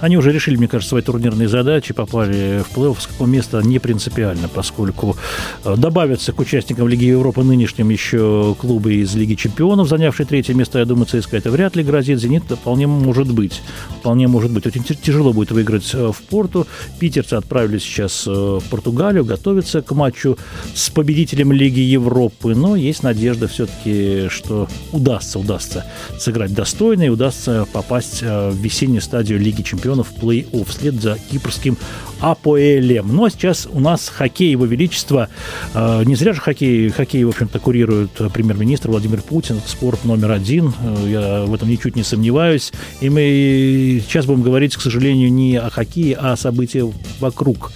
они 0.06 0.18
уже 0.18 0.32
решили, 0.32 0.56
мне 0.56 0.68
кажется, 0.68 0.90
свои 0.90 1.02
турнирные 1.02 1.48
задачи, 1.48 1.94
попали 1.94 2.64
в 2.64 2.78
плей-офф, 2.78 3.00
с 3.00 3.08
какого 3.08 3.28
места 3.28 3.60
не 3.64 3.80
принципиально, 3.80 4.48
поскольку 4.48 5.18
э, 5.64 5.76
добавятся 5.76 6.32
к 6.32 6.40
участникам 6.40 6.88
Лиги 6.88 7.06
Европы 7.06 7.42
нынешним 7.42 7.90
еще 7.90 8.56
клубы 8.60 8.96
из 8.96 9.16
Лиги 9.16 9.34
Чемпионов, 9.34 9.90
занявшие 9.90 10.28
третье 10.28 10.54
место. 10.54 10.78
Я 10.78 10.86
думаю, 10.86 11.08
ЦСКА 11.08 11.38
это 11.38 11.50
вряд 11.50 11.76
ли 11.76 11.84
грозит. 11.84 12.20
Зенит 12.20 12.44
вполне 12.44 12.86
может 12.86 13.32
быть. 13.32 13.62
Вполне 14.00 14.28
может 14.28 14.52
быть. 14.52 14.68
Очень 14.68 14.84
тяжело 14.84 15.34
будет 15.34 15.52
выиграть 15.52 15.90
э, 15.94 16.12
в 16.12 16.22
Порту. 16.22 16.68
Питерцы 17.00 17.34
отправились 17.34 17.82
сейчас 17.82 18.28
э, 18.28 18.32
в 18.32 18.64
Португалию, 18.70 19.26
готовятся 19.26 19.82
к 19.82 19.92
матчу 19.92 20.38
с 20.76 20.92
победителем 20.92 21.52
Лиги 21.52 21.80
Европы. 21.80 22.54
Но 22.54 22.76
есть 22.76 23.02
надежда 23.02 23.48
все-таки, 23.48 24.28
что 24.30 24.68
удастся, 24.92 25.40
удастся 25.40 25.84
сыграть 26.20 26.54
достойно 26.54 27.04
и 27.04 27.10
удастся 27.10 27.66
попасть 27.74 28.22
в 28.22 28.56
весеннюю 28.56 29.02
стадию 29.02 29.40
Лиги 29.40 29.64
Чемпионов 29.64 29.95
чемпионов 29.96 30.14
плей-офф 30.22 30.70
вслед 30.70 30.96
за 30.96 31.18
кипрским 31.32 31.78
Апоэлем. 32.20 33.08
Ну 33.14 33.26
а 33.26 33.30
сейчас 33.30 33.68
у 33.72 33.80
нас 33.80 34.10
хоккей 34.10 34.52
Его 34.52 34.66
Величества. 34.66 35.30
Э, 35.74 36.04
не 36.06 36.16
зря 36.16 36.34
же 36.34 36.42
хоккей, 36.42 36.90
хоккей 36.90 37.24
в 37.24 37.30
общем-то, 37.30 37.60
курирует 37.60 38.12
премьер-министр 38.34 38.90
Владимир 38.90 39.22
Путин. 39.22 39.60
Спорт 39.66 40.06
номер 40.06 40.32
один. 40.32 40.74
Э, 40.82 41.08
я 41.08 41.46
в 41.46 41.54
этом 41.54 41.70
ничуть 41.70 41.96
не 41.96 42.04
сомневаюсь. 42.04 42.72
И 43.02 43.10
мы 43.10 44.02
сейчас 44.06 44.26
будем 44.26 44.44
говорить, 44.44 44.76
к 44.76 44.82
сожалению, 44.82 45.32
не 45.32 45.58
о 45.58 45.70
хоккее, 45.70 46.16
а 46.16 46.34
о 46.34 46.38
событиях 46.38 46.88
вокруг. 47.20 47.72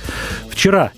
Вчера 0.50 0.92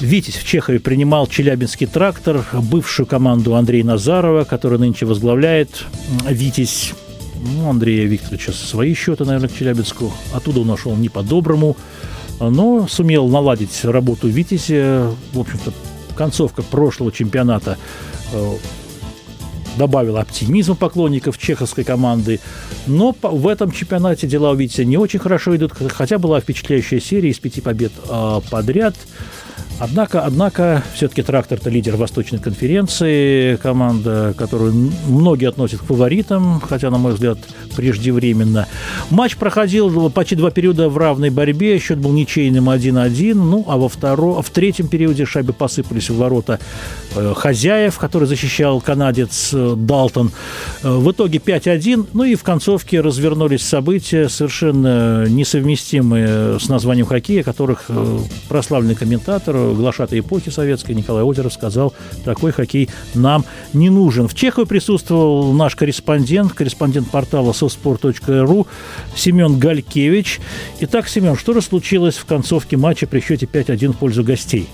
Витязь 0.00 0.36
в 0.36 0.46
Чехове 0.46 0.80
принимал 0.80 1.26
Челябинский 1.26 1.86
трактор, 1.86 2.44
бывшую 2.54 3.06
команду 3.06 3.54
Андрея 3.54 3.84
Назарова, 3.84 4.44
который 4.44 4.78
нынче 4.78 5.04
возглавляет 5.04 5.84
Витязь. 6.26 6.94
Ну, 7.42 7.70
Андрея 7.70 8.06
Викторовича 8.06 8.52
свои 8.52 8.94
счеты, 8.94 9.24
наверное, 9.24 9.48
к 9.48 9.54
Челябинску. 9.54 10.12
Оттуда 10.34 10.60
он 10.60 10.66
нашел 10.66 10.94
не 10.96 11.08
по-доброму, 11.08 11.76
но 12.38 12.86
сумел 12.88 13.28
наладить 13.28 13.84
работу 13.84 14.28
Витязи. 14.28 15.04
В 15.32 15.40
общем-то, 15.40 15.72
концовка 16.16 16.62
прошлого 16.62 17.12
чемпионата 17.12 17.78
э, 18.32 18.54
добавила 19.76 20.20
оптимизма 20.20 20.74
поклонников 20.74 21.38
чеховской 21.38 21.84
команды. 21.84 22.40
Но 22.86 23.14
в 23.22 23.48
этом 23.48 23.70
чемпионате 23.70 24.26
дела 24.26 24.50
у 24.50 24.54
Витязя 24.54 24.84
не 24.84 24.98
очень 24.98 25.18
хорошо 25.18 25.56
идут, 25.56 25.72
хотя 25.72 26.18
была 26.18 26.40
впечатляющая 26.40 27.00
серия 27.00 27.30
из 27.30 27.38
пяти 27.38 27.60
побед 27.60 27.92
а, 28.08 28.40
подряд. 28.50 28.96
Однако, 29.80 30.20
однако, 30.20 30.84
все-таки 30.92 31.22
«Трактор»– 31.22 31.58
это 31.60 31.70
лидер 31.70 31.96
Восточной 31.96 32.38
конференции, 32.38 33.56
команда, 33.56 34.34
которую 34.36 34.92
многие 35.08 35.48
относят 35.48 35.80
к 35.80 35.84
фаворитам, 35.84 36.60
хотя, 36.60 36.90
на 36.90 36.98
мой 36.98 37.14
взгляд, 37.14 37.38
преждевременно. 37.74 38.68
Матч 39.08 39.36
проходил 39.36 40.10
почти 40.10 40.36
два 40.36 40.50
периода 40.50 40.90
в 40.90 40.98
равной 40.98 41.30
борьбе, 41.30 41.78
счет 41.78 41.96
был 41.96 42.12
ничейным 42.12 42.68
1-1, 42.68 43.32
ну, 43.32 43.64
а 43.66 43.78
во 43.78 43.88
втором, 43.88 44.42
в 44.42 44.50
третьем 44.50 44.86
периоде 44.86 45.24
шайбы 45.24 45.54
посыпались 45.54 46.10
в 46.10 46.16
ворота 46.18 46.60
э, 47.16 47.32
хозяев, 47.34 47.96
который 47.96 48.28
защищал 48.28 48.82
канадец 48.82 49.50
э, 49.54 49.74
Далтон. 49.78 50.30
Э, 50.82 50.90
в 50.90 51.10
итоге 51.10 51.38
5-1, 51.38 52.08
ну 52.12 52.24
и 52.24 52.34
в 52.34 52.42
концовке 52.42 53.00
развернулись 53.00 53.62
события, 53.62 54.28
совершенно 54.28 55.24
несовместимые 55.26 56.60
с 56.60 56.68
названием 56.68 57.06
хоккея, 57.06 57.42
которых 57.42 57.90
прославленный 58.50 58.94
комментатор 58.94 59.69
глашатой 59.74 60.20
эпохи 60.20 60.50
советской 60.50 60.92
Николай 60.92 61.22
Озеров 61.22 61.52
сказал, 61.52 61.94
такой 62.24 62.52
хоккей 62.52 62.88
нам 63.14 63.44
не 63.72 63.90
нужен. 63.90 64.28
В 64.28 64.34
Чехове 64.34 64.66
присутствовал 64.66 65.52
наш 65.52 65.76
корреспондент, 65.76 66.52
корреспондент 66.52 67.10
портала 67.10 67.52
sosport.ru 67.52 68.66
Семен 69.14 69.58
Галькевич. 69.58 70.40
Итак, 70.80 71.08
Семен, 71.08 71.36
что 71.36 71.54
же 71.54 71.62
случилось 71.62 72.16
в 72.16 72.24
концовке 72.24 72.76
матча 72.76 73.06
при 73.06 73.20
счете 73.20 73.46
5-1 73.46 73.92
в 73.92 73.96
пользу 73.96 74.24
гостей? 74.24 74.68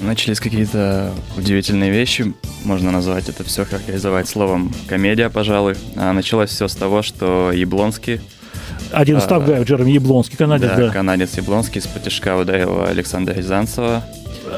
Начались 0.00 0.40
какие-то 0.40 1.14
удивительные 1.38 1.90
вещи, 1.90 2.34
можно 2.64 2.90
назвать 2.90 3.30
это 3.30 3.44
все 3.44 3.64
характеризовать 3.64 4.28
словом 4.28 4.72
комедия, 4.86 5.30
пожалуй. 5.30 5.74
А 5.96 6.12
началось 6.12 6.50
все 6.50 6.68
с 6.68 6.76
того, 6.76 7.02
что 7.02 7.50
Яблонский 7.50 8.20
один 8.92 9.18
из 9.18 9.24
Тавгаев, 9.24 9.66
Джереми 9.66 9.92
Яблонский, 9.92 10.36
канадец, 10.36 10.70
да. 10.70 10.76
да. 10.76 10.90
канадец 10.90 11.36
Яблонский 11.36 11.80
из 11.80 11.86
потяжка 11.86 12.36
ударил 12.36 12.82
Александра 12.82 13.34
Рязанцева. 13.34 14.04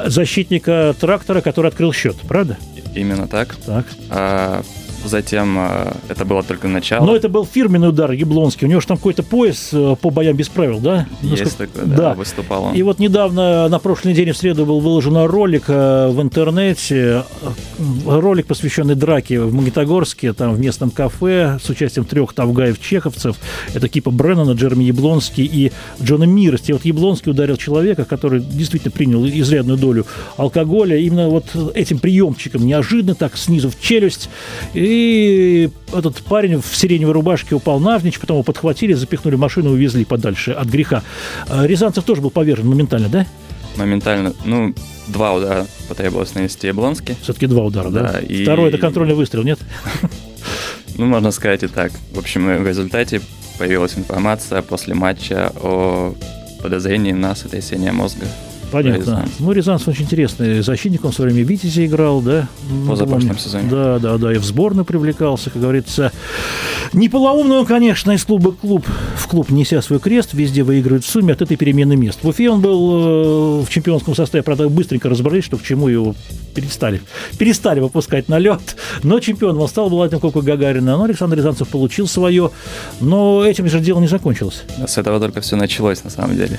Защитника 0.06 0.94
трактора, 0.98 1.40
который 1.40 1.68
открыл 1.68 1.92
счет, 1.92 2.16
правда? 2.28 2.56
Именно 2.94 3.26
так. 3.26 3.56
Так. 3.66 3.86
А, 4.10 4.62
Затем 5.04 5.56
э, 5.58 5.92
это 6.08 6.24
было 6.24 6.42
только 6.42 6.68
начало. 6.68 7.06
Но 7.06 7.16
это 7.16 7.28
был 7.28 7.46
фирменный 7.46 7.88
удар 7.88 8.10
Яблонский. 8.10 8.66
У 8.66 8.68
него 8.68 8.80
же 8.80 8.86
там 8.86 8.96
какой-то 8.96 9.22
пояс 9.22 9.70
э, 9.72 9.96
по 10.00 10.10
боям 10.10 10.36
без 10.36 10.48
правил, 10.48 10.80
да? 10.80 11.06
Есть 11.22 11.44
Насколько... 11.44 11.72
такой, 11.74 11.90
да, 11.90 11.96
да, 11.96 12.14
выступал 12.14 12.64
он. 12.64 12.74
И 12.74 12.82
вот 12.82 12.98
недавно, 12.98 13.68
на 13.68 13.78
прошлой 13.78 14.12
неделе, 14.12 14.32
в 14.32 14.36
среду, 14.36 14.66
был 14.66 14.80
выложен 14.80 15.16
ролик 15.16 15.64
э, 15.68 16.08
в 16.08 16.20
интернете. 16.20 17.24
Ролик, 18.06 18.46
посвященный 18.46 18.96
драке 18.96 19.40
в 19.40 19.54
Магнитогорске, 19.54 20.32
там 20.32 20.54
в 20.54 20.60
местном 20.60 20.90
кафе 20.90 21.58
с 21.62 21.68
участием 21.70 22.04
трех 22.04 22.34
тавгаев-чеховцев. 22.34 23.36
Это 23.74 23.88
Кипа 23.88 24.10
Бреннана, 24.10 24.52
Джереми 24.52 24.84
Яблонский 24.84 25.44
и 25.44 25.72
Джона 26.02 26.24
Мирости. 26.24 26.72
Вот 26.72 26.84
Яблонский 26.84 27.30
ударил 27.30 27.56
человека, 27.56 28.04
который 28.04 28.40
действительно 28.40 28.90
принял 28.90 29.26
изрядную 29.26 29.78
долю 29.78 30.06
алкоголя. 30.36 30.96
Именно 30.96 31.28
вот 31.28 31.46
этим 31.74 31.98
приемчиком 31.98 32.66
неожиданно 32.66 33.14
так 33.14 33.36
снизу 33.36 33.70
в 33.70 33.80
челюсть. 33.80 34.28
И 34.74 34.87
и 34.88 35.70
этот 35.92 36.22
парень 36.22 36.60
в 36.60 36.74
сиреневой 36.74 37.12
рубашке 37.12 37.54
упал 37.54 37.78
навзничь, 37.78 38.18
потом 38.18 38.36
его 38.36 38.42
подхватили, 38.42 38.94
запихнули 38.94 39.34
в 39.34 39.38
машину 39.38 39.70
и 39.70 39.72
увезли 39.74 40.04
подальше 40.06 40.52
от 40.52 40.66
греха. 40.68 41.02
А 41.48 41.66
Рязанцев 41.66 42.04
тоже 42.04 42.22
был 42.22 42.30
повержен 42.30 42.66
моментально, 42.66 43.08
да? 43.08 43.26
Моментально. 43.76 44.32
Ну, 44.46 44.74
два 45.08 45.34
удара 45.34 45.66
потребовалось 45.88 46.34
нанести 46.34 46.66
Яблонски. 46.66 47.16
Все-таки 47.22 47.46
два 47.46 47.64
удара, 47.64 47.90
да? 47.90 48.12
да? 48.12 48.18
И... 48.20 48.44
Второй– 48.44 48.68
это 48.70 48.78
контрольный 48.78 49.14
выстрел, 49.14 49.42
нет? 49.42 49.58
Ну, 50.96 51.06
можно 51.06 51.30
сказать 51.30 51.62
и 51.62 51.68
так. 51.68 51.92
В 52.12 52.18
общем, 52.18 52.60
в 52.60 52.66
результате 52.66 53.20
появилась 53.56 53.96
информация 53.96 54.62
после 54.62 54.94
матча 54.94 55.52
о 55.62 56.12
подозрении 56.60 57.12
на 57.12 57.36
сотрясение 57.36 57.92
мозга 57.92 58.26
Понятно. 58.70 59.26
Ну, 59.38 59.52
Рязанцев 59.52 59.88
очень 59.88 60.04
интересный 60.04 60.60
защитник, 60.62 61.04
он 61.04 61.12
в 61.12 61.14
свое 61.14 61.32
время 61.32 61.46
в 61.46 61.50
Витязе 61.50 61.86
играл, 61.86 62.20
да? 62.20 62.48
Позапрошлом 62.86 63.32
ну, 63.32 63.38
сезоне. 63.38 63.68
Да, 63.70 63.98
да, 63.98 64.18
да, 64.18 64.32
и 64.32 64.38
в 64.38 64.44
сборную 64.44 64.84
привлекался, 64.84 65.50
как 65.50 65.62
говорится. 65.62 66.12
Не 66.92 67.08
полоумный 67.08 67.58
он, 67.58 67.66
конечно, 67.66 68.12
из 68.12 68.24
клуба 68.24 68.52
клуб, 68.52 68.86
в 69.16 69.26
клуб, 69.28 69.50
неся 69.50 69.82
свой 69.82 70.00
крест, 70.00 70.34
везде 70.34 70.62
выигрывает 70.62 71.04
в 71.04 71.08
сумме 71.08 71.32
от 71.32 71.42
этой 71.42 71.56
перемены 71.56 71.96
мест. 71.96 72.20
В 72.22 72.28
Уфе 72.28 72.50
он 72.50 72.60
был 72.60 73.60
э, 73.60 73.64
в 73.64 73.68
чемпионском 73.68 74.14
составе, 74.14 74.42
правда, 74.42 74.68
быстренько 74.68 75.08
разобрались, 75.08 75.44
что 75.44 75.56
к 75.56 75.62
чему 75.62 75.88
его 75.88 76.14
перестали, 76.54 77.00
перестали 77.38 77.80
выпускать 77.80 78.28
на 78.28 78.38
лед. 78.38 78.76
Но 79.02 79.20
чемпионом 79.20 79.60
он 79.60 79.68
стал, 79.68 79.90
была 79.90 80.08
Копа 80.08 80.42
Гагарина. 80.42 80.96
Но 80.96 81.04
Александр 81.04 81.36
Рязанцев 81.36 81.68
получил 81.68 82.08
свое. 82.08 82.50
Но 83.00 83.44
этим 83.44 83.68
же 83.68 83.80
дело 83.80 84.00
не 84.00 84.08
закончилось. 84.08 84.64
С 84.86 84.98
этого 84.98 85.20
только 85.20 85.40
все 85.40 85.56
началось, 85.56 86.02
на 86.04 86.10
самом 86.10 86.36
деле. 86.36 86.58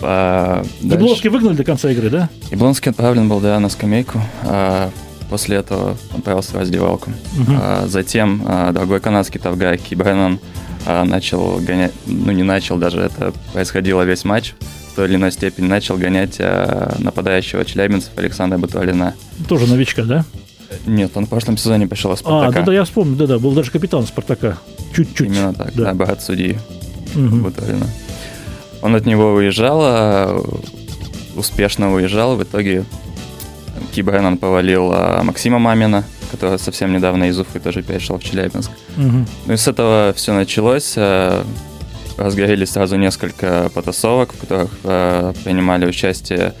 А, 0.00 0.64
Яблонский 0.80 1.28
выгнали 1.48 1.56
до 1.56 1.64
конца 1.64 1.90
игры, 1.90 2.10
да? 2.10 2.28
Яблонский 2.50 2.90
отправлен 2.90 3.28
был, 3.28 3.40
да, 3.40 3.58
на 3.58 3.68
скамейку. 3.68 4.20
А 4.42 4.90
после 5.30 5.56
этого 5.56 5.96
отправился 6.14 6.52
в 6.52 6.56
раздевалку. 6.58 7.10
Угу. 7.38 7.52
А 7.54 7.86
затем 7.86 8.42
а, 8.46 8.72
другой 8.72 9.00
канадский 9.00 9.40
тавгай 9.40 9.78
Кибренон 9.78 10.40
а, 10.86 11.04
начал 11.04 11.58
гонять, 11.58 11.92
ну 12.06 12.32
не 12.32 12.42
начал 12.42 12.76
даже, 12.76 13.00
это 13.00 13.32
происходило 13.52 14.02
весь 14.02 14.24
матч 14.24 14.54
в 14.92 14.96
той 14.96 15.08
или 15.08 15.16
иной 15.16 15.32
степени, 15.32 15.66
начал 15.66 15.96
гонять 15.96 16.36
а, 16.38 16.94
нападающего 16.98 17.64
челябинцев 17.64 18.10
Александра 18.16 18.58
Батуалина. 18.58 19.14
Тоже 19.48 19.66
новичка, 19.66 20.02
да? 20.04 20.24
Нет, 20.86 21.12
он 21.14 21.24
в 21.24 21.28
прошлом 21.30 21.56
сезоне 21.56 21.86
пришел 21.86 22.12
из 22.12 22.18
Спартака. 22.18 22.58
А, 22.58 22.60
да-да, 22.60 22.74
я 22.74 22.84
вспомнил, 22.84 23.16
да-да, 23.16 23.38
был 23.38 23.52
даже 23.52 23.70
капитан 23.70 24.06
Спартака. 24.06 24.58
Чуть-чуть. 24.94 25.28
Именно 25.28 25.54
так, 25.54 25.74
да, 25.74 25.84
да 25.84 25.94
брат 25.94 26.22
судьи 26.22 26.58
угу. 27.14 27.36
Батуалина. 27.36 27.86
Он 28.80 28.94
от 28.94 29.06
него 29.06 29.32
уезжал, 29.32 29.80
а, 29.82 30.42
успешно 31.38 31.92
уезжал, 31.92 32.36
в 32.36 32.42
итоге 32.42 32.84
Кибреннон 33.92 34.38
повалил 34.38 34.90
а, 34.92 35.22
Максима 35.22 35.58
Мамина, 35.58 36.04
который 36.30 36.58
совсем 36.58 36.92
недавно 36.92 37.24
из 37.24 37.38
Уфы 37.38 37.60
тоже 37.60 37.82
перешел 37.82 38.18
в 38.18 38.24
Челябинск. 38.24 38.70
Угу. 38.96 39.26
Ну 39.46 39.52
и 39.52 39.56
с 39.56 39.68
этого 39.68 40.12
все 40.16 40.34
началось. 40.34 40.94
А, 40.96 41.44
разгорелись 42.16 42.70
сразу 42.70 42.96
несколько 42.96 43.70
потасовок, 43.72 44.34
в 44.34 44.40
которых 44.40 44.70
а, 44.84 45.32
принимали 45.44 45.86
участие 45.86 46.54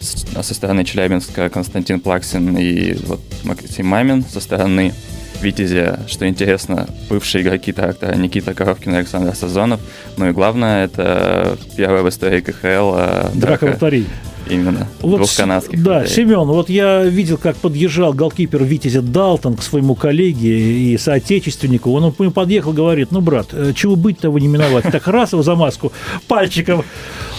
со 0.00 0.54
стороны 0.54 0.84
Челябинска 0.84 1.48
Константин 1.48 2.00
Плаксин 2.00 2.56
и 2.56 2.94
вот 3.06 3.20
Максим 3.44 3.86
Мамин 3.86 4.24
со 4.24 4.40
стороны 4.40 4.92
Витязя, 5.40 6.00
что 6.08 6.28
интересно, 6.28 6.86
бывшие 7.08 7.42
игроки 7.42 7.72
трактора 7.72 8.14
Никита 8.16 8.54
Коровкин 8.54 8.94
и 8.94 8.98
Александр 8.98 9.34
Сазонов. 9.34 9.80
Ну 10.16 10.28
и 10.28 10.32
главное, 10.32 10.84
это 10.84 11.58
первая 11.76 12.02
в 12.02 12.08
истории 12.08 12.40
КХЛ 12.40 12.92
драка, 12.92 13.30
драка 13.34 13.66
вратарей. 13.66 14.06
Именно. 14.48 14.86
Вот, 15.00 15.16
Двух 15.16 15.34
канадских. 15.34 15.82
Да, 15.82 16.02
людей. 16.02 16.14
Семен, 16.14 16.46
вот 16.46 16.68
я 16.68 17.04
видел, 17.04 17.36
как 17.36 17.56
подъезжал 17.56 18.12
голкипер 18.12 18.62
Витязя 18.62 19.02
Далтон 19.02 19.56
к 19.56 19.62
своему 19.62 19.94
коллеге 19.94 20.92
и 20.92 20.98
соотечественнику. 20.98 21.90
Он 21.92 22.14
ему 22.16 22.30
подъехал, 22.30 22.72
говорит, 22.72 23.10
ну, 23.10 23.20
брат, 23.20 23.48
э, 23.52 23.72
чего 23.74 23.96
быть-то 23.96 24.30
вы 24.30 24.40
не 24.40 24.48
миновать? 24.48 24.84
Так 24.84 25.08
раз 25.08 25.32
его 25.32 25.42
за 25.42 25.56
маску 25.56 25.92
пальчиком. 26.28 26.84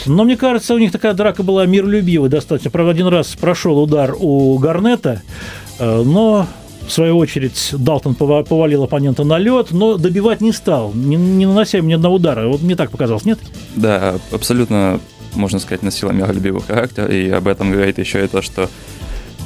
Но 0.05 0.23
мне 0.23 0.35
кажется, 0.35 0.73
у 0.73 0.77
них 0.77 0.91
такая 0.91 1.13
драка 1.13 1.43
была 1.43 1.65
миролюбивая 1.65 2.29
достаточно. 2.29 2.71
Правда, 2.71 2.91
один 2.91 3.07
раз 3.07 3.27
прошел 3.39 3.81
удар 3.81 4.13
у 4.17 4.57
Гарнета, 4.57 5.21
э, 5.79 6.03
но 6.03 6.47
в 6.87 6.91
свою 6.91 7.17
очередь, 7.17 7.69
Далтон 7.73 8.15
повалил 8.15 8.83
оппонента 8.83 9.23
на 9.23 9.37
лед, 9.37 9.71
но 9.71 9.97
добивать 9.97 10.41
не 10.41 10.51
стал, 10.51 10.93
не, 10.93 11.15
не 11.15 11.45
нанося 11.45 11.79
ни 11.79 11.93
одного 11.93 12.15
удара. 12.15 12.47
Вот 12.47 12.61
мне 12.61 12.75
так 12.75 12.91
показалось, 12.91 13.25
нет? 13.25 13.39
Да, 13.75 14.15
абсолютно 14.31 14.99
можно 15.35 15.59
сказать, 15.59 15.83
носила 15.83 16.11
миролюбивый 16.11 16.61
характер, 16.61 17.09
и 17.09 17.29
об 17.29 17.47
этом 17.47 17.71
говорит 17.71 17.99
еще 17.99 18.25
и 18.25 18.27
то, 18.27 18.41
что 18.41 18.69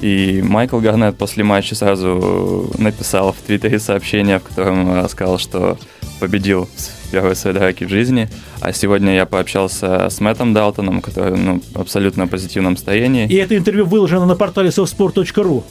и 0.02 0.42
Майкл 0.42 0.80
Гарнет 0.80 1.18
после 1.18 1.44
матча 1.44 1.76
сразу 1.76 2.72
написал 2.80 3.34
в 3.34 3.38
Твиттере 3.46 3.78
сообщение, 3.78 4.40
в 4.40 4.44
котором 4.44 5.08
сказал, 5.10 5.38
что 5.38 5.78
победил 6.20 6.68
в 6.76 7.12
первой 7.12 7.36
своей 7.36 7.56
драке 7.56 7.86
в 7.86 7.90
жизни. 7.90 8.28
А 8.62 8.74
сегодня 8.74 9.14
я 9.14 9.28
пообщался 9.28 10.10
с 10.10 10.20
Мэттом 10.20 10.54
Далтоном, 10.54 11.02
который 11.02 11.38
ну, 11.38 11.62
абсолютно 11.76 12.26
в 12.26 12.30
позитивном 12.30 12.78
состоянии. 12.78 13.28
И 13.28 13.36
это 13.36 13.56
интервью 13.56 13.86
выложено 13.86 14.26
на 14.26 14.36
портале 14.36 14.70
softsport.ru. 14.70 15.64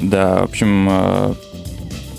Да, 0.00 0.40
в 0.40 0.44
общем, 0.44 0.88
э, 0.90 1.34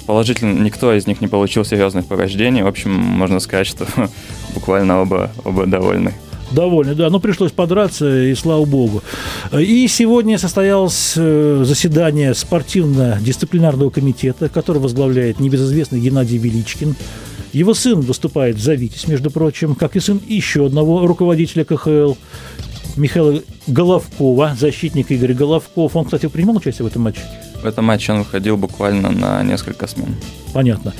положительно 0.05 0.59
никто 0.61 0.93
из 0.93 1.07
них 1.07 1.21
не 1.21 1.27
получил 1.27 1.65
серьезных 1.65 2.05
повреждений. 2.05 2.63
В 2.63 2.67
общем, 2.67 2.91
можно 2.91 3.39
сказать, 3.39 3.67
что 3.67 3.85
буквально 4.53 5.01
оба, 5.01 5.31
оба 5.43 5.65
довольны. 5.65 6.13
Довольны, 6.51 6.95
да. 6.95 7.09
Но 7.09 7.19
пришлось 7.19 7.51
подраться, 7.51 8.23
и 8.23 8.35
слава 8.35 8.65
богу. 8.65 9.03
И 9.51 9.87
сегодня 9.87 10.37
состоялось 10.37 11.13
э, 11.15 11.63
заседание 11.65 12.33
спортивно-дисциплинарного 12.33 13.89
комитета, 13.89 14.47
который 14.49 14.79
возглавляет 14.79 15.39
небезызвестный 15.39 15.99
Геннадий 15.99 16.37
Величкин. 16.37 16.95
Его 17.51 17.73
сын 17.73 18.01
выступает 18.01 18.59
за 18.59 18.73
«Витязь», 18.73 19.07
между 19.07 19.31
прочим, 19.31 19.75
как 19.75 19.95
и 19.95 19.99
сын 19.99 20.19
еще 20.27 20.65
одного 20.65 21.07
руководителя 21.07 21.63
КХЛ, 21.63 22.13
Михаила 22.97 23.41
Головкова, 23.67 24.55
защитник 24.59 25.09
Игорь 25.11 25.33
Головков. 25.33 25.95
Он, 25.95 26.05
кстати, 26.05 26.27
принимал 26.27 26.57
участие 26.57 26.83
в 26.83 26.87
этом 26.87 27.03
матче? 27.03 27.21
В 27.65 27.67
этом 27.67 27.85
матче 27.85 28.11
он 28.13 28.19
выходил 28.19 28.57
буквально 28.57 29.09
на 29.09 29.41
несколько 29.41 29.87
смен. 29.87 30.15
Понятно. 30.53 30.93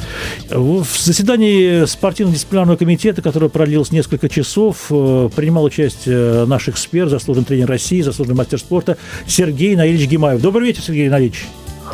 В 0.50 0.84
заседании 0.98 1.86
спортивно-дисциплинарного 1.86 2.76
комитета, 2.76 3.22
которое 3.22 3.50
продлилось 3.50 3.92
несколько 3.92 4.30
часов, 4.30 4.88
э, 4.90 5.30
принимал 5.36 5.66
участие 5.66 6.48
наш 6.48 6.68
эксперт, 6.68 7.12
заслуженный 7.12 7.46
тренер 7.46 7.68
России, 7.68 8.02
заслуженный 8.02 8.36
мастер 8.36 8.58
спорта 8.58 8.98
Сергей 9.28 9.76
Наильевич 9.76 10.10
Гимаев. 10.10 10.42
Добрый 10.42 10.70
вечер, 10.70 10.82
Сергей 10.82 11.08
Наильевич. 11.08 11.46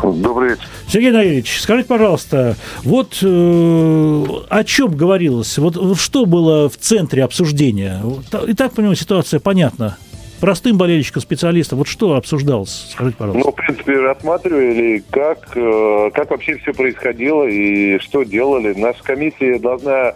Добрый 0.02 0.52
вечер. 0.52 0.64
Сергей 0.88 1.12
Наильевич, 1.12 1.60
скажите, 1.60 1.90
пожалуйста, 1.90 2.56
вот 2.84 3.18
э, 3.22 4.26
о 4.48 4.64
чем 4.64 4.96
говорилось? 4.96 5.58
Вот, 5.58 5.76
вот 5.76 6.00
что 6.00 6.26
было 6.26 6.70
в 6.70 6.78
центре 6.78 7.26
обсуждения? 7.26 8.02
И 8.48 8.54
так, 8.54 8.72
понимаю, 8.72 8.96
ситуация 8.96 9.42
понятна 9.42 9.98
простым 10.42 10.78
болельщикам, 10.78 11.22
специалистам, 11.22 11.78
вот 11.78 11.88
что 11.88 12.16
обсуждалось? 12.16 12.90
Скажите, 12.92 13.16
пожалуйста. 13.18 13.46
Ну, 13.46 13.52
в 13.52 13.56
принципе, 13.56 13.94
рассматривали, 14.00 15.04
как, 15.10 15.56
э, 15.56 16.10
как 16.14 16.32
вообще 16.32 16.58
все 16.58 16.74
происходило 16.74 17.46
и 17.48 18.00
что 18.00 18.24
делали. 18.24 18.74
Наша 18.74 19.02
комиссия 19.04 19.60
должна 19.60 20.16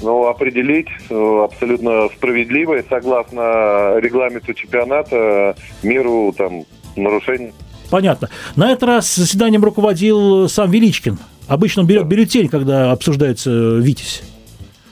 ну, 0.00 0.26
определить 0.26 0.88
э, 1.10 1.40
абсолютно 1.44 2.08
справедливо 2.16 2.78
и 2.78 2.88
согласно 2.88 3.98
регламенту 3.98 4.54
чемпионата 4.54 5.56
меру 5.82 6.32
там, 6.36 6.64
нарушений. 6.96 7.52
Понятно. 7.90 8.28
На 8.56 8.72
этот 8.72 8.84
раз 8.84 9.14
заседанием 9.14 9.64
руководил 9.64 10.48
сам 10.48 10.70
Величкин. 10.70 11.18
Обычно 11.48 11.82
он 11.82 11.88
берет 11.88 12.06
бюллетень, 12.06 12.48
когда 12.48 12.92
обсуждается 12.92 13.50
«Витязь». 13.78 14.22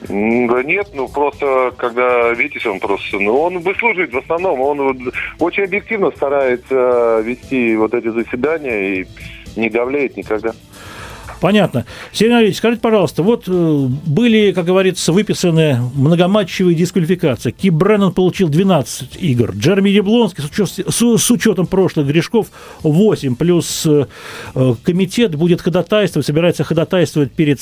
Да 0.00 0.62
нет, 0.62 0.88
ну 0.94 1.08
просто 1.08 1.72
когда 1.76 2.30
Витязь, 2.32 2.66
он 2.66 2.80
просто, 2.80 3.18
ну 3.18 3.40
он 3.40 3.60
выслуживает 3.60 4.12
в 4.12 4.18
основном, 4.18 4.60
он 4.60 5.12
очень 5.38 5.64
объективно 5.64 6.10
старается 6.10 7.20
вести 7.24 7.76
вот 7.76 7.94
эти 7.94 8.08
заседания 8.08 9.00
и 9.00 9.06
не 9.56 9.70
давляет 9.70 10.16
никогда. 10.16 10.52
Понятно. 11.40 11.84
Сергей 12.12 12.32
Анатольевич, 12.32 12.58
скажите, 12.58 12.80
пожалуйста, 12.80 13.22
вот 13.22 13.44
э, 13.46 13.88
были, 14.06 14.52
как 14.52 14.64
говорится, 14.64 15.12
выписаны 15.12 15.80
многоматчевые 15.94 16.74
дисквалификации. 16.74 17.50
Ки 17.50 17.68
Бреннан 17.68 18.12
получил 18.12 18.48
12 18.48 19.16
игр. 19.20 19.52
Джереми 19.54 19.90
Яблонский 19.90 20.42
с, 20.42 20.46
учет, 20.46 20.68
с, 20.68 21.18
с 21.18 21.30
учетом 21.30 21.66
прошлых 21.66 22.06
грешков 22.06 22.48
8. 22.82 23.36
Плюс 23.36 23.84
э, 23.86 24.06
э, 24.54 24.74
комитет 24.82 25.34
будет 25.34 25.60
ходатайствовать, 25.60 26.26
собирается 26.26 26.64
ходатайствовать 26.64 27.32
перед 27.32 27.56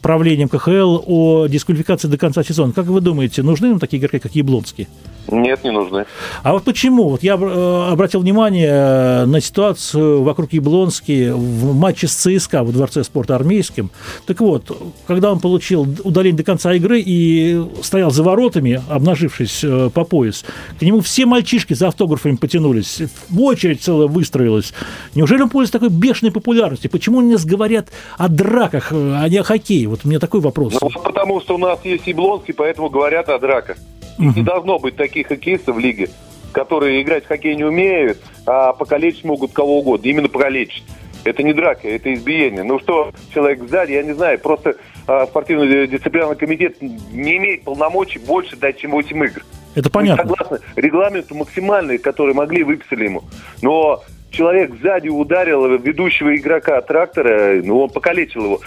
правлением 0.00 0.48
КХЛ 0.48 1.02
о 1.06 1.46
дисквалификации 1.46 2.08
до 2.08 2.18
конца 2.18 2.42
сезона. 2.42 2.72
Как 2.72 2.86
вы 2.86 3.00
думаете, 3.00 3.42
нужны 3.42 3.68
нам 3.68 3.78
такие 3.78 3.98
игроки, 3.98 4.18
как 4.18 4.34
Яблонский? 4.34 4.88
Нет, 5.28 5.64
не 5.64 5.70
нужны. 5.70 6.06
А 6.42 6.52
вот 6.52 6.64
почему? 6.64 7.08
Вот 7.10 7.22
я 7.22 7.34
обратил 7.34 8.20
внимание 8.20 9.24
на 9.24 9.40
ситуацию 9.40 10.22
вокруг 10.22 10.52
Яблонски 10.52 11.30
в 11.30 11.74
матче 11.74 12.06
с 12.06 12.14
ЦСКА 12.14 12.62
во 12.62 12.72
Дворце 12.72 13.04
спорта 13.04 13.34
армейским. 13.34 13.90
Так 14.26 14.40
вот, 14.40 14.70
когда 15.06 15.32
он 15.32 15.40
получил 15.40 15.86
удаление 16.04 16.38
до 16.38 16.44
конца 16.44 16.74
игры 16.74 17.00
и 17.04 17.60
стоял 17.82 18.10
за 18.10 18.22
воротами, 18.22 18.82
обнажившись 18.88 19.64
э, 19.64 19.90
по 19.92 20.04
пояс, 20.04 20.44
к 20.78 20.82
нему 20.82 21.00
все 21.00 21.26
мальчишки 21.26 21.74
за 21.74 21.88
автографами 21.88 22.36
потянулись, 22.36 23.02
в 23.28 23.40
очередь 23.40 23.82
целая 23.82 24.08
выстроилась. 24.08 24.72
Неужели 25.14 25.42
он 25.42 25.50
пользуется 25.50 25.78
такой 25.78 25.90
бешеной 25.90 26.32
популярностью? 26.32 26.90
Почему 26.90 27.18
у 27.18 27.22
нас 27.22 27.44
говорят 27.44 27.88
о 28.16 28.28
драках, 28.28 28.92
э, 28.92 29.14
а 29.16 29.28
не 29.28 29.38
о 29.38 29.42
хоккее? 29.42 29.88
Вот 29.88 30.00
у 30.04 30.08
меня 30.08 30.18
такой 30.18 30.40
вопрос. 30.40 30.74
Ну, 30.80 30.90
потому 31.02 31.40
что 31.40 31.54
у 31.54 31.58
нас 31.58 31.78
есть 31.84 32.06
Яблонский, 32.06 32.52
поэтому 32.52 32.90
говорят 32.90 33.28
о 33.28 33.38
драках. 33.38 33.76
Угу. 34.18 34.32
Не 34.36 34.42
должно 34.42 34.78
быть 34.78 34.96
таких 34.96 35.28
хоккеистов 35.28 35.76
в 35.76 35.78
лиге, 35.78 36.08
которые 36.52 37.02
играть 37.02 37.24
в 37.24 37.28
хоккей 37.28 37.54
не 37.54 37.64
умеют, 37.64 38.18
а 38.46 38.72
покалечить 38.72 39.24
могут 39.24 39.52
кого 39.52 39.80
угодно. 39.80 40.08
Именно 40.08 40.28
покалечить. 40.28 40.84
Это 41.24 41.42
не 41.42 41.52
драка, 41.52 41.88
это 41.88 42.14
избиение. 42.14 42.62
Ну 42.62 42.78
что, 42.78 43.12
человек 43.34 43.68
сзади, 43.68 43.92
я 43.92 44.02
не 44.04 44.12
знаю, 44.12 44.38
просто 44.38 44.76
а, 45.08 45.26
спортивный 45.26 45.88
дисциплинарный 45.88 46.36
комитет 46.36 46.80
не 46.80 47.36
имеет 47.36 47.64
полномочий 47.64 48.20
больше 48.20 48.56
дать, 48.56 48.78
чем 48.78 48.92
8 48.92 49.24
игр. 49.24 49.44
Это 49.74 49.90
понятно. 49.90 50.22
Мы 50.22 50.30
согласны 50.30 50.58
регламенту 50.76 51.34
максимальный, 51.34 51.98
который 51.98 52.32
могли, 52.32 52.62
выписали 52.62 53.04
ему. 53.04 53.24
Но 53.60 54.04
человек 54.30 54.72
сзади 54.80 55.08
ударил 55.08 55.66
ведущего 55.76 56.34
игрока 56.36 56.80
трактора, 56.80 57.60
ну, 57.62 57.82
он 57.82 57.90
покалечил 57.90 58.44
его 58.44 58.60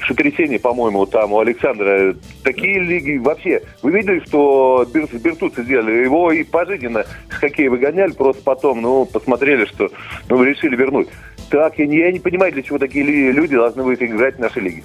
в 0.00 0.06
сотрясении, 0.06 0.58
по-моему, 0.58 1.06
там 1.06 1.32
у 1.32 1.40
Александра. 1.40 2.14
Такие 2.42 2.80
лиги 2.80 3.18
вообще. 3.18 3.62
Вы 3.82 3.92
видели, 3.92 4.22
что 4.26 4.86
Бертуцы 4.92 5.62
сделали? 5.62 6.04
Его 6.04 6.32
и 6.32 6.44
пожизненно 6.44 7.04
с 7.30 7.34
хоккея 7.34 7.70
выгоняли, 7.70 8.12
просто 8.12 8.42
потом, 8.42 8.82
ну, 8.82 9.04
посмотрели, 9.06 9.64
что, 9.66 9.90
ну, 10.28 10.42
решили 10.42 10.76
вернуть. 10.76 11.08
Так, 11.50 11.78
я 11.78 11.86
не, 11.86 11.98
я 11.98 12.10
не 12.10 12.18
понимаю, 12.18 12.52
для 12.52 12.62
чего 12.62 12.78
такие 12.78 13.30
люди 13.30 13.54
должны 13.54 13.84
быть 13.84 14.02
играть 14.02 14.36
в 14.36 14.38
нашей 14.40 14.62
лиге. 14.62 14.82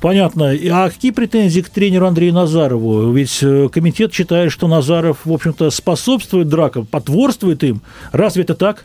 Понятно. 0.00 0.54
А 0.70 0.90
какие 0.90 1.10
претензии 1.10 1.60
к 1.62 1.68
тренеру 1.68 2.06
Андрею 2.06 2.34
Назарову? 2.34 3.10
Ведь 3.12 3.42
э, 3.42 3.68
комитет 3.72 4.12
считает, 4.12 4.52
что 4.52 4.68
Назаров, 4.68 5.24
в 5.24 5.32
общем-то, 5.32 5.70
способствует 5.70 6.48
дракам, 6.48 6.86
потворствует 6.86 7.64
им. 7.64 7.80
Разве 8.12 8.42
это 8.42 8.54
так? 8.54 8.84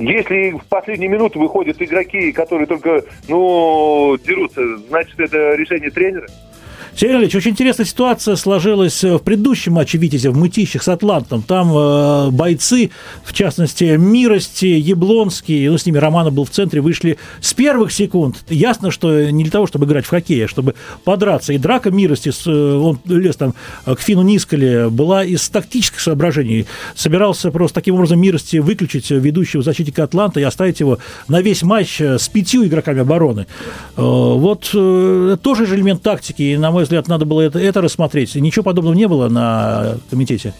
Если 0.00 0.52
в 0.52 0.64
последние 0.64 1.10
минуты 1.10 1.38
выходят 1.38 1.80
игроки, 1.82 2.32
которые 2.32 2.66
только, 2.66 3.04
ну, 3.28 4.16
дерутся, 4.24 4.78
значит, 4.88 5.20
это 5.20 5.54
решение 5.56 5.90
тренера? 5.90 6.26
Сергей 6.96 7.18
Ильич, 7.18 7.34
очень 7.34 7.52
интересная 7.52 7.86
ситуация 7.86 8.36
сложилась 8.36 9.02
в 9.02 9.18
предыдущем 9.18 9.74
матче 9.74 9.96
«Витязя» 9.96 10.30
в 10.30 10.36
Мытищах 10.36 10.82
с 10.82 10.88
«Атлантом». 10.88 11.42
Там 11.42 11.72
э, 11.74 12.30
бойцы, 12.30 12.90
в 13.22 13.32
частности, 13.32 13.96
Мирости, 13.96 14.66
Яблонский, 14.66 15.68
ну, 15.68 15.78
с 15.78 15.86
ними 15.86 15.98
Романов 15.98 16.34
был 16.34 16.44
в 16.44 16.50
центре, 16.50 16.80
вышли 16.80 17.16
с 17.40 17.54
первых 17.54 17.92
секунд. 17.92 18.44
Ясно, 18.48 18.90
что 18.90 19.30
не 19.30 19.44
для 19.44 19.52
того, 19.52 19.66
чтобы 19.66 19.86
играть 19.86 20.04
в 20.04 20.08
хоккей, 20.08 20.44
а 20.44 20.48
чтобы 20.48 20.74
подраться. 21.04 21.52
И 21.52 21.58
драка 21.58 21.90
Мирости, 21.90 22.32
э, 22.46 22.74
он 22.76 22.98
лез 23.06 23.36
там 23.36 23.54
к 23.86 24.00
Фину 24.00 24.22
Нискали, 24.22 24.88
была 24.90 25.24
из 25.24 25.48
тактических 25.48 26.00
соображений. 26.00 26.66
Собирался 26.94 27.50
просто 27.50 27.76
таким 27.76 27.94
образом 27.94 28.20
Мирости 28.20 28.56
выключить 28.56 29.10
ведущего 29.10 29.62
защитника 29.62 30.04
«Атланта» 30.04 30.40
и 30.40 30.42
оставить 30.42 30.80
его 30.80 30.98
на 31.28 31.40
весь 31.40 31.62
матч 31.62 32.00
с 32.00 32.28
пятью 32.28 32.66
игроками 32.66 33.00
обороны. 33.00 33.46
Э, 33.96 34.02
вот 34.02 34.70
э, 34.74 35.36
тоже 35.42 35.66
же 35.66 35.76
элемент 35.76 36.02
тактики, 36.02 36.42
и, 36.42 36.56
на 36.56 36.70
мой 36.70 36.79
мой 36.80 36.84
взгляд, 36.84 37.08
надо 37.08 37.26
было 37.26 37.42
это, 37.42 37.58
это 37.58 37.82
рассмотреть. 37.82 38.34
Ничего 38.36 38.62
подобного 38.62 38.94
не 38.94 39.06
было 39.06 39.28
на 39.28 39.96
комитете? 40.08 40.54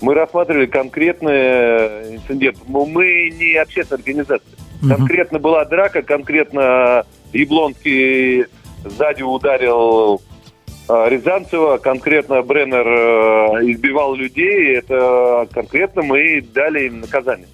Мы 0.00 0.14
рассматривали 0.14 0.66
конкретный 0.66 2.16
инцидент. 2.16 2.56
Мы 2.66 3.32
не 3.38 3.54
общественная 3.56 3.98
организация. 3.98 4.56
Угу. 4.82 4.88
Конкретно 4.88 5.38
была 5.38 5.64
драка, 5.64 6.02
конкретно 6.02 7.04
Яблонский 7.32 8.46
сзади 8.84 9.22
ударил 9.22 10.20
а, 10.88 11.08
Рязанцева, 11.08 11.78
конкретно 11.78 12.42
Бреннер 12.42 12.88
э, 12.88 13.70
избивал 13.70 14.14
людей, 14.14 14.74
это 14.76 15.46
конкретно 15.52 16.02
мы 16.02 16.40
дали 16.52 16.86
им 16.86 17.00
наказание. 17.00 17.46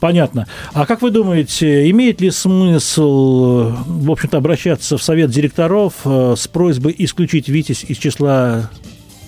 Понятно. 0.00 0.46
А 0.72 0.84
как 0.84 1.02
вы 1.02 1.10
думаете, 1.10 1.88
имеет 1.90 2.20
ли 2.20 2.30
смысл, 2.30 3.72
в 3.86 4.10
общем-то, 4.10 4.38
обращаться 4.38 4.98
в 4.98 5.02
совет 5.02 5.30
директоров 5.30 5.94
э, 6.04 6.34
с 6.36 6.48
просьбой 6.48 6.94
исключить 6.98 7.48
«Витязь» 7.48 7.84
из 7.84 7.98
числа 7.98 8.70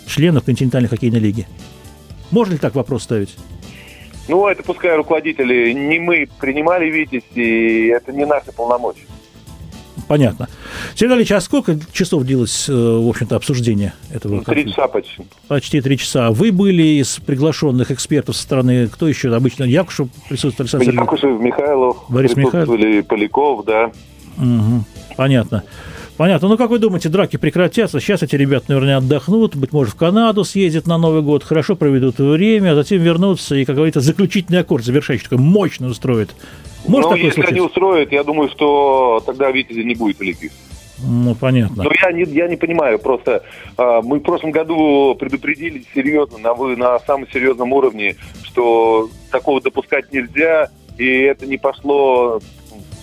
членов 0.06 0.44
континентальной 0.44 0.88
хоккейной 0.88 1.20
лиги? 1.20 1.46
Можно 2.30 2.54
ли 2.54 2.58
так 2.58 2.74
вопрос 2.74 3.04
ставить? 3.04 3.36
Ну, 4.28 4.48
это 4.48 4.64
пускай 4.64 4.96
руководители, 4.96 5.72
не 5.72 6.00
мы 6.00 6.28
принимали 6.40 6.90
«Витязь», 6.90 7.22
и 7.34 7.86
это 7.86 8.12
не 8.12 8.26
наши 8.26 8.50
полномочия. 8.50 9.06
Понятно. 10.08 10.48
Сергей 10.94 11.16
Ильич, 11.16 11.32
а 11.32 11.40
сколько 11.40 11.76
часов 11.92 12.22
длилось, 12.24 12.68
э, 12.68 12.72
в 12.72 13.08
общем-то, 13.08 13.36
обсуждение 13.36 13.92
этого? 14.12 14.44
Три 14.44 14.68
часа 14.68 14.86
почти. 14.86 15.22
Почти 15.48 15.80
три 15.80 15.98
часа. 15.98 16.30
Вы 16.30 16.52
были 16.52 17.00
из 17.00 17.18
приглашенных 17.18 17.90
экспертов 17.90 18.36
со 18.36 18.42
стороны, 18.42 18.86
кто 18.86 19.08
еще 19.08 19.34
обычно? 19.34 19.64
Якушев 19.64 20.08
присутствовал, 20.28 20.68
Александр 20.72 21.02
Якушев, 21.02 21.40
Михайлов, 21.40 22.04
Борис 22.08 22.36
Михайлов. 22.36 23.06
Поляков, 23.08 23.64
да. 23.64 23.90
Угу. 24.38 24.84
Понятно. 25.16 25.64
Понятно. 26.16 26.48
Ну, 26.48 26.56
как 26.56 26.70
вы 26.70 26.78
думаете, 26.78 27.10
драки 27.10 27.36
прекратятся? 27.36 28.00
Сейчас 28.00 28.22
эти 28.22 28.36
ребята, 28.36 28.66
наверное, 28.68 28.96
отдохнут, 28.96 29.54
быть 29.54 29.72
может, 29.72 29.92
в 29.92 29.96
Канаду 29.96 30.44
съездят 30.44 30.86
на 30.86 30.96
Новый 30.96 31.20
год, 31.20 31.44
хорошо 31.44 31.76
проведут 31.76 32.18
время, 32.18 32.72
а 32.72 32.74
затем 32.74 33.02
вернутся 33.02 33.54
и, 33.54 33.66
как 33.66 33.76
говорится, 33.76 34.00
заключительный 34.00 34.60
аккорд 34.60 34.84
завершающий, 34.84 35.24
такой 35.24 35.38
мощный 35.38 35.90
устроит. 35.90 36.30
Может 36.88 37.10
ну, 37.10 37.16
если 37.16 37.30
случиться? 37.30 37.52
они 37.52 37.60
устроят, 37.60 38.12
я 38.12 38.24
думаю, 38.24 38.48
что 38.48 39.22
тогда 39.24 39.50
Витязя 39.50 39.82
не 39.82 39.94
будет 39.94 40.20
великих. 40.20 40.52
Ну, 40.98 41.34
понятно. 41.34 41.84
Но 41.84 41.90
я 42.02 42.12
не, 42.12 42.22
я 42.24 42.48
не 42.48 42.56
понимаю, 42.56 42.98
просто 42.98 43.42
э, 43.76 44.00
мы 44.02 44.18
в 44.18 44.22
прошлом 44.22 44.50
году 44.50 45.14
предупредили 45.18 45.84
серьезно, 45.94 46.38
на, 46.38 46.54
на 46.54 46.98
самом 47.00 47.28
серьезном 47.30 47.72
уровне, 47.72 48.16
что 48.44 49.10
такого 49.30 49.60
допускать 49.60 50.10
нельзя, 50.12 50.70
и 50.96 51.06
это 51.06 51.46
не 51.46 51.58
пошло 51.58 52.40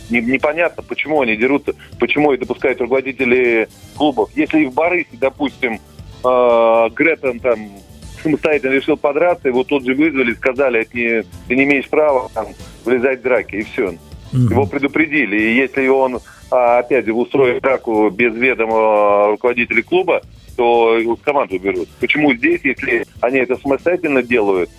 не, 0.09 0.21
непонятно, 0.21 0.83
почему 0.83 1.21
они 1.21 1.35
дерутся, 1.35 1.75
почему 1.99 2.33
это 2.33 2.41
допускают 2.41 2.81
руководители 2.81 3.67
клубов. 3.95 4.29
Если 4.35 4.65
в 4.65 4.73
Борисе, 4.73 5.09
допустим, 5.13 5.79
э, 6.23 6.89
Гретон 6.95 7.39
там 7.39 7.59
самостоятельно 8.23 8.73
решил 8.73 8.97
подраться, 8.97 9.49
его 9.49 9.63
тут 9.63 9.85
же 9.85 9.93
вызвали, 9.93 10.33
сказали, 10.33 10.87
не, 10.93 11.23
ты 11.47 11.55
не 11.55 11.63
имеешь 11.63 11.87
права 11.87 12.29
там, 12.33 12.47
влезать 12.85 13.19
в 13.19 13.23
драки, 13.23 13.57
и 13.57 13.63
все. 13.63 13.89
Mm-hmm. 13.89 14.49
Его 14.49 14.65
предупредили. 14.65 15.37
И 15.37 15.55
если 15.55 15.87
он, 15.87 16.19
а, 16.49 16.79
опять 16.79 17.05
же, 17.05 17.13
устроит 17.13 17.61
драку 17.61 18.09
без 18.09 18.33
ведома 18.33 19.27
руководителей 19.27 19.83
клуба, 19.83 20.21
то 20.55 20.97
его 20.97 21.15
команду 21.15 21.59
берут. 21.59 21.89
Почему 21.99 22.33
здесь, 22.33 22.61
если 22.63 23.05
они 23.21 23.39
это 23.39 23.57
самостоятельно 23.57 24.23
делают, 24.23 24.69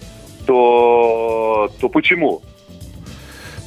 то, 0.46 1.70
то 1.80 1.88
почему? 1.88 2.42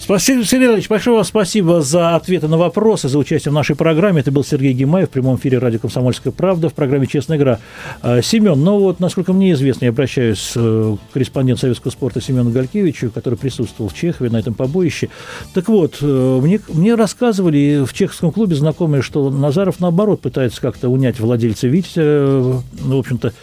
Спасибо, 0.08 0.46
Сергей 0.46 0.70
Ильич, 0.70 0.88
большое 0.88 1.18
вам 1.18 1.26
спасибо 1.26 1.82
за 1.82 2.16
ответы 2.16 2.48
на 2.48 2.58
вопросы, 2.58 3.10
за 3.10 3.18
участие 3.18 3.52
в 3.52 3.54
нашей 3.54 3.76
программе. 3.76 4.22
Это 4.22 4.32
был 4.32 4.46
Сергей 4.46 4.72
Гимаев 4.72 5.10
в 5.10 5.12
прямом 5.12 5.36
эфире 5.36 5.58
радио 5.58 5.80
«Комсомольская 5.80 6.32
правда» 6.32 6.70
в 6.70 6.74
программе 6.74 7.08
«Честная 7.08 7.38
игра». 7.38 7.60
А, 8.02 8.22
Семен, 8.22 8.58
ну 8.64 8.80
вот, 8.80 9.02
насколько 9.02 9.34
мне 9.34 9.52
известно, 9.52 9.84
я 9.84 9.92
обращаюсь 9.92 10.54
э, 10.56 10.96
к 11.10 11.14
корреспонденту 11.14 11.60
советского 11.64 11.92
спорта 11.92 12.22
Семену 12.22 12.52
Галькевичу, 12.52 13.12
который 13.12 13.38
присутствовал 13.38 13.90
в 13.90 13.96
Чехове 13.96 14.30
на 14.30 14.38
этом 14.38 14.54
побоище. 14.54 15.10
Так 15.54 15.68
вот, 15.68 15.98
э, 16.00 16.40
мне, 16.42 16.62
мне 16.70 16.96
рассказывали 16.96 17.84
в 17.86 17.92
чеховском 17.92 18.32
клубе 18.32 18.56
знакомые, 18.56 19.02
что 19.02 19.30
Назаров, 19.30 19.82
наоборот, 19.82 20.22
пытается 20.22 20.62
как-то 20.62 20.88
унять 20.88 21.20
владельца 21.20 21.68
Витязя, 21.68 22.02
э, 22.02 22.60
в 22.80 22.98
общем-то, 22.98 23.34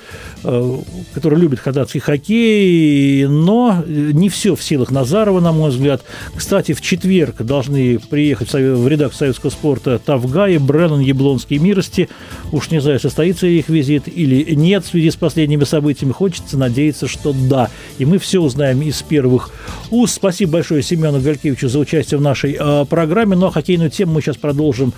который 0.45 1.39
любит 1.39 1.59
ходатский 1.59 2.01
хоккей, 2.01 3.27
но 3.27 3.83
не 3.87 4.29
все 4.29 4.55
в 4.55 4.63
силах 4.63 4.91
Назарова, 4.91 5.41
на 5.41 5.53
мой 5.53 5.71
взгляд. 5.71 6.03
Кстати, 6.35 6.73
в 6.73 6.81
четверг 6.81 7.37
должны 7.43 7.99
приехать 7.99 8.53
в 8.53 8.87
редакцию 8.87 9.19
советского 9.19 9.51
спорта 9.51 9.99
Тавгай, 9.99 10.59
Бреннан, 10.59 11.01
Яблонский 11.01 11.59
Мирости. 11.59 12.09
Уж 12.53 12.71
не 12.71 12.81
знаю, 12.81 13.01
состоится 13.01 13.47
их 13.47 13.69
визит 13.69 14.05
или 14.07 14.55
нет 14.55 14.85
в 14.85 14.89
связи 14.89 15.11
с 15.11 15.17
последними 15.17 15.65
событиями. 15.65 16.13
Хочется 16.13 16.59
надеяться, 16.59 17.09
что 17.09 17.33
да. 17.33 17.71
И 17.99 18.05
мы 18.05 18.19
все 18.19 18.41
узнаем 18.41 18.83
из 18.83 19.03
первых 19.03 19.51
уст. 19.91 20.15
Спасибо 20.15 20.53
большое 20.53 20.83
Семену 20.83 21.21
Галькевичу 21.21 21.69
за 21.69 21.79
участие 21.79 22.19
в 22.19 22.23
нашей 22.23 22.57
э, 22.59 22.85
программе. 22.85 23.37
Ну 23.37 23.47
а 23.47 23.51
хоккейную 23.51 23.91
тему 23.91 24.15
мы 24.15 24.21
сейчас 24.21 24.37
продолжим 24.37 24.93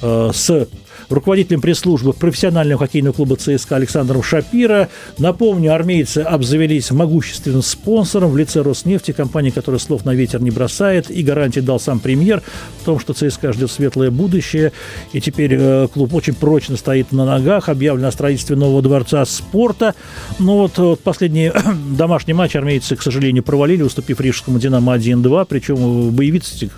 э, 0.00 0.30
с 0.32 0.68
руководителем 1.12 1.60
пресс-службы 1.60 2.12
профессионального 2.12 2.80
хоккейного 2.80 3.12
клуба 3.14 3.36
ЦСКА 3.36 3.76
Александром 3.76 4.22
Шапира. 4.22 4.88
Напомню, 5.18 5.74
армейцы 5.74 6.18
обзавелись 6.18 6.90
могущественным 6.90 7.62
спонсором 7.62 8.30
в 8.30 8.36
лице 8.36 8.62
Роснефти, 8.62 9.12
компании, 9.12 9.50
которая 9.50 9.78
слов 9.78 10.04
на 10.04 10.14
ветер 10.14 10.40
не 10.40 10.50
бросает, 10.50 11.10
и 11.10 11.22
гарантии 11.22 11.60
дал 11.60 11.78
сам 11.80 12.00
премьер 12.00 12.42
в 12.80 12.84
том, 12.84 12.98
что 12.98 13.12
ЦСКА 13.12 13.52
ждет 13.52 13.70
светлое 13.70 14.10
будущее, 14.10 14.72
и 15.12 15.20
теперь 15.20 15.54
э, 15.58 15.88
клуб 15.92 16.14
очень 16.14 16.34
прочно 16.34 16.76
стоит 16.76 17.12
на 17.12 17.24
ногах, 17.24 17.68
объявлено 17.68 18.08
о 18.08 18.12
строительстве 18.12 18.56
нового 18.56 18.82
дворца 18.82 19.24
спорта. 19.24 19.94
Но 20.38 20.58
вот, 20.58 20.78
вот 20.78 21.00
последний 21.00 21.52
домашний 21.96 22.34
матч 22.34 22.56
армейцы, 22.56 22.96
к 22.96 23.02
сожалению, 23.02 23.42
провалили, 23.42 23.82
уступив 23.82 24.20
рижскому 24.20 24.58
«Динамо» 24.58 24.96
1-2, 24.96 25.46
причем 25.48 26.10
боевицы, 26.10 26.70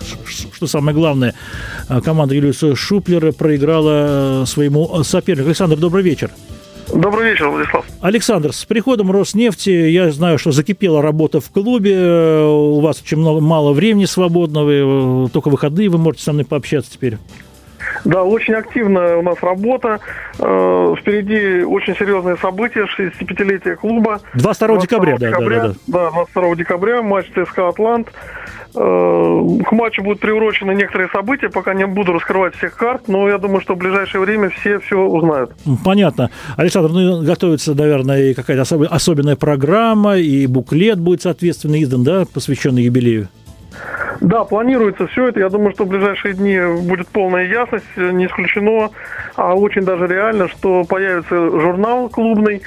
что 0.53 0.67
самое 0.67 0.95
главное, 0.95 1.33
э, 1.89 2.01
команда 2.01 2.35
Юлиуса 2.35 2.75
Шуплера 2.75 3.31
проиграла 3.31 4.24
своему 4.45 5.03
сопернику. 5.03 5.47
Александр, 5.47 5.77
добрый 5.77 6.03
вечер. 6.03 6.31
Добрый 6.93 7.31
вечер, 7.31 7.49
Владислав. 7.49 7.83
Александр, 7.99 8.53
с 8.53 8.63
приходом 8.65 9.11
Роснефти 9.11 9.69
я 9.69 10.11
знаю, 10.11 10.37
что 10.37 10.51
закипела 10.51 11.01
работа 11.01 11.41
в 11.41 11.49
клубе, 11.49 12.43
у 12.45 12.79
вас 12.79 13.01
очень 13.01 13.17
много, 13.17 13.41
мало 13.41 13.73
времени 13.73 14.05
свободного, 14.05 15.27
только 15.29 15.49
выходные 15.49 15.89
вы 15.89 15.97
можете 15.97 16.25
со 16.25 16.33
мной 16.33 16.45
пообщаться 16.45 16.91
теперь. 16.91 17.17
Да, 18.03 18.23
очень 18.23 18.53
активная 18.53 19.17
у 19.17 19.21
нас 19.21 19.37
работа. 19.41 19.99
Э, 20.39 20.95
впереди 20.99 21.63
очень 21.63 21.95
серьезные 21.95 22.37
события, 22.37 22.85
65-летие 22.85 23.75
клуба. 23.75 24.21
22 24.33 24.77
декабря, 24.79 25.17
декабря, 25.17 25.61
да, 25.61 25.67
да, 25.67 25.73
да. 25.87 25.99
Да, 26.05 26.11
22 26.11 26.55
декабря 26.55 27.01
матч 27.01 27.27
ЦСКА 27.33 27.69
«Атлант». 27.69 28.11
Э, 28.77 29.47
к 29.65 29.71
матчу 29.71 30.03
будут 30.03 30.19
приурочены 30.19 30.73
некоторые 30.73 31.09
события, 31.09 31.49
пока 31.49 31.73
не 31.73 31.85
буду 31.85 32.11
раскрывать 32.11 32.55
всех 32.55 32.75
карт, 32.75 33.07
но 33.07 33.29
я 33.29 33.37
думаю, 33.37 33.61
что 33.61 33.75
в 33.75 33.77
ближайшее 33.77 34.21
время 34.21 34.49
все 34.49 34.79
все 34.79 34.99
узнают. 34.99 35.51
Понятно. 35.83 36.29
Александр, 36.57 36.89
ну 36.89 37.23
готовится, 37.23 37.73
наверное, 37.73 38.33
какая-то 38.33 38.63
особенная 38.89 39.37
программа, 39.37 40.17
и 40.17 40.45
буклет 40.47 40.99
будет, 40.99 41.21
соответственно, 41.21 41.81
издан, 41.81 42.03
да, 42.03 42.25
посвященный 42.31 42.83
юбилею? 42.83 43.29
Да, 44.21 44.43
планируется 44.43 45.07
все 45.07 45.27
это. 45.27 45.39
Я 45.39 45.49
думаю, 45.49 45.73
что 45.73 45.85
в 45.85 45.87
ближайшие 45.87 46.33
дни 46.33 46.59
будет 46.87 47.07
полная 47.07 47.45
ясность. 47.45 47.85
Не 47.97 48.25
исключено, 48.25 48.89
а 49.35 49.55
очень 49.55 49.83
даже 49.83 50.07
реально, 50.07 50.47
что 50.47 50.83
появится 50.83 51.35
журнал 51.59 52.09
клубный, 52.09 52.61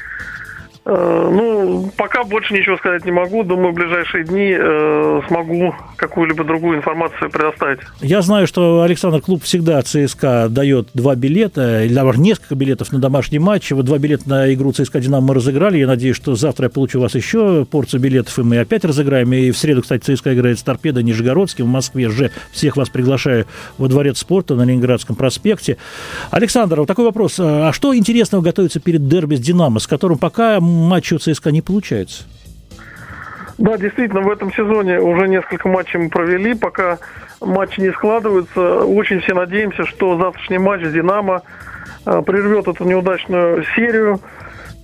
ну, 0.90 1.92
пока 1.96 2.24
больше 2.24 2.54
ничего 2.54 2.78
сказать 2.78 3.04
не 3.04 3.12
могу. 3.12 3.44
Думаю, 3.44 3.72
в 3.72 3.74
ближайшие 3.74 4.24
дни 4.24 4.56
э, 4.58 5.20
смогу 5.28 5.74
какую-либо 5.96 6.44
другую 6.44 6.78
информацию 6.78 7.30
предоставить. 7.30 7.80
Я 8.00 8.22
знаю, 8.22 8.46
что 8.46 8.80
Александр 8.82 9.20
Клуб 9.20 9.42
всегда 9.42 9.82
ЦСКА 9.82 10.48
дает 10.48 10.88
два 10.94 11.14
билета, 11.14 11.84
или 11.84 11.92
даже 11.92 12.18
несколько 12.18 12.54
билетов 12.54 12.90
на 12.90 13.00
домашний 13.00 13.38
матч. 13.38 13.70
Вот 13.72 13.84
два 13.84 13.98
билета 13.98 14.28
на 14.30 14.54
игру 14.54 14.72
ЦСКА 14.72 15.00
«Динамо» 15.00 15.28
мы 15.28 15.34
разыграли. 15.34 15.76
Я 15.76 15.86
надеюсь, 15.86 16.16
что 16.16 16.34
завтра 16.36 16.66
я 16.66 16.70
получу 16.70 17.00
у 17.00 17.02
вас 17.02 17.14
еще 17.14 17.66
порцию 17.66 18.00
билетов, 18.00 18.38
и 18.38 18.42
мы 18.42 18.58
опять 18.58 18.84
разыграем. 18.84 19.30
И 19.34 19.50
в 19.50 19.58
среду, 19.58 19.82
кстати, 19.82 20.14
ЦСКА 20.14 20.32
играет 20.32 20.58
с 20.58 20.62
«Торпедо» 20.62 21.02
Нижегородским 21.02 21.66
в 21.66 21.68
Москве. 21.68 22.08
Же 22.08 22.30
всех 22.50 22.78
вас 22.78 22.88
приглашаю 22.88 23.44
во 23.76 23.88
Дворец 23.88 24.18
спорта 24.18 24.54
на 24.54 24.62
Ленинградском 24.62 25.16
проспекте. 25.16 25.76
Александр, 26.30 26.80
вот 26.80 26.88
такой 26.88 27.04
вопрос. 27.04 27.38
А 27.38 27.72
что 27.74 27.94
интересного 27.94 28.40
готовится 28.40 28.80
перед 28.80 29.06
дерби 29.06 29.34
с 29.34 29.40
«Динамо», 29.40 29.80
с 29.80 29.86
которым 29.86 30.16
пока 30.16 30.60
матчи 30.78 31.14
у 31.14 31.18
ЦСКА 31.18 31.50
не 31.50 31.62
получается. 31.62 32.24
Да, 33.58 33.76
действительно, 33.76 34.20
в 34.20 34.30
этом 34.30 34.52
сезоне 34.52 35.00
уже 35.00 35.26
несколько 35.26 35.68
матчей 35.68 35.98
мы 35.98 36.10
провели, 36.10 36.54
пока 36.54 36.98
матчи 37.40 37.80
не 37.80 37.90
складываются. 37.90 38.84
Очень 38.84 39.20
все 39.20 39.34
надеемся, 39.34 39.84
что 39.84 40.16
завтрашний 40.16 40.58
матч 40.58 40.84
с 40.84 40.92
«Динамо» 40.92 41.42
э, 42.06 42.22
прервет 42.22 42.68
эту 42.68 42.84
неудачную 42.84 43.64
серию. 43.74 44.20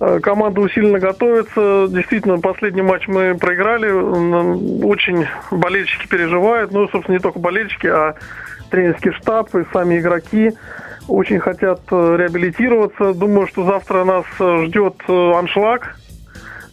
Э, 0.01 0.19
команда 0.19 0.59
усиленно 0.59 0.99
готовится. 0.99 1.87
Действительно, 1.89 2.37
последний 2.37 2.81
матч 2.81 3.07
мы 3.07 3.35
проиграли. 3.35 3.89
Очень 4.83 5.25
болельщики 5.51 6.07
переживают. 6.07 6.71
Ну, 6.71 6.89
собственно, 6.89 7.15
не 7.15 7.21
только 7.21 7.39
болельщики, 7.39 7.87
а 7.87 8.15
тренерский 8.69 9.13
штаб 9.13 9.55
и 9.55 9.63
сами 9.71 9.99
игроки 9.99 10.51
очень 11.07 11.39
хотят 11.39 11.81
э, 11.91 12.15
реабилитироваться. 12.17 13.13
Думаю, 13.13 13.47
что 13.47 13.65
завтра 13.65 14.03
нас 14.03 14.25
ждет 14.39 14.95
аншлаг 15.07 15.95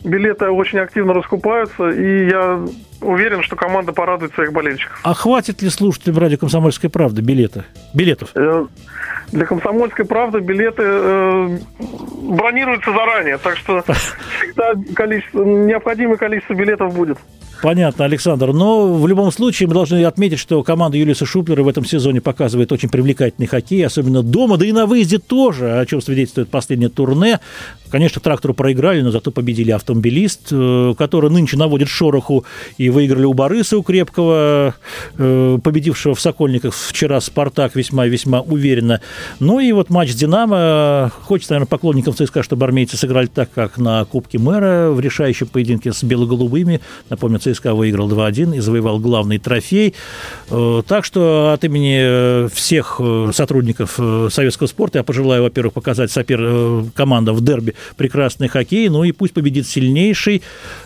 билеты 0.05 0.51
очень 0.51 0.79
активно 0.79 1.15
раскупаются, 1.15 1.91
и 1.91 2.29
я 2.29 2.61
уверен, 3.01 3.43
что 3.43 3.57
команда 3.57 3.93
порадует 3.93 4.35
своих 4.35 4.53
болельщиков. 4.53 4.99
А 5.03 5.15
хватит 5.15 5.63
ли 5.63 5.69
слушателям 5.69 6.19
радио 6.19 6.39
«Комсомольская 6.39 6.91
правда» 6.91 7.23
билета? 7.23 7.65
билетов? 7.95 8.31
Э, 8.35 8.67
для 9.31 9.47
«Комсомольской 9.47 10.05
правды» 10.05 10.41
билеты 10.41 10.83
э, 10.85 11.59
бронируются 12.23 12.93
заранее, 12.93 13.39
так 13.39 13.57
что 13.57 13.83
всегда 14.39 14.75
количество, 14.95 15.45
необходимое 15.45 16.17
количество 16.17 16.55
билетов 16.55 16.95
будет. 16.95 17.19
Понятно, 17.63 18.05
Александр. 18.07 18.53
Но 18.53 18.93
в 18.93 19.07
любом 19.07 19.31
случае 19.31 19.69
мы 19.69 19.75
должны 19.75 20.05
отметить, 20.05 20.41
что 20.41 20.65
команда 20.65 20.99
Юлиса 20.99 21.25
Шуплера 21.25 21.63
в 21.63 21.69
этом 21.69 21.85
сезоне 21.85 22.21
показывает 22.21 22.73
очень 22.73 22.89
привлекательный 22.89 23.47
хоккей, 23.47 23.87
особенно 23.87 24.25
дома, 24.25 24.57
да 24.57 24.67
и 24.67 24.73
на 24.73 24.85
выезде 24.85 25.19
тоже, 25.19 25.79
о 25.79 25.87
чем 25.87 26.03
свидетельствует 26.03 26.49
последнее 26.49 26.89
турне. 26.89 27.39
Конечно, 27.89 28.23
трактору 28.23 28.55
проиграли, 28.55 29.03
но 29.03 29.11
зато 29.11 29.31
победили 29.31 29.71
автомобилист, 29.71 30.49
э, 30.51 30.95
который 30.97 31.31
нынче 31.31 31.59
наводит 31.59 31.89
шороху 31.89 32.47
и 32.79 32.89
выиграли 32.89 33.27
у 33.27 33.35
Бориса, 33.35 33.77
у 33.77 33.83
Крепкого, 33.83 34.75
э, 35.19 35.59
победившего 35.63 36.15
в 36.15 36.21
Сокольниках 36.21 36.75
вчера 36.75 37.21
Спартак 37.21 37.77
весьма-весьма 37.77 38.41
уверенно. 38.41 39.03
Ну 39.41 39.61
и 39.61 39.71
вот 39.73 39.91
матч 39.91 40.13
с 40.13 40.15
Динамо. 40.15 41.13
Хочется, 41.21 41.53
наверное, 41.53 41.69
поклонникам 41.69 42.15
ЦСКА, 42.15 42.43
чтобы 42.43 42.65
армейцы 42.65 42.97
сыграли 42.97 43.27
так, 43.27 43.51
как 43.55 43.77
на 43.77 44.03
Кубке 44.07 44.39
мэра 44.39 44.91
в 44.91 44.99
решающем 44.99 45.47
поединке 45.47 45.93
с 45.93 46.03
белоголубыми. 46.03 46.81
Напомню, 47.11 47.41
ЦСКА 47.41 47.52
выиграл 47.61 48.11
2-1 48.11 48.57
и 48.57 48.61
завоевал 48.61 48.99
главный 48.99 49.39
трофей. 49.39 49.95
Э, 50.51 50.83
так 50.87 51.05
что 51.05 51.53
от 51.53 51.65
имени 51.65 51.99
э, 52.01 52.49
всех 52.53 52.97
э, 52.99 53.31
сотрудников 53.33 53.99
советского 54.31 54.67
спорта 54.67 54.99
я 54.99 55.03
пожелаю, 55.05 55.43
во-первых, 55.43 55.75
показать 55.75 56.11
сопер 56.11 56.85
команда 56.95 57.33
в 57.33 57.43
дерби 57.43 57.75
прекрасный 57.97 58.49
хоккей, 58.49 58.89
ну 58.89 59.05
и 59.05 59.13
пусть 59.13 59.35
победит 59.35 59.67
сильнейший. 59.67 60.43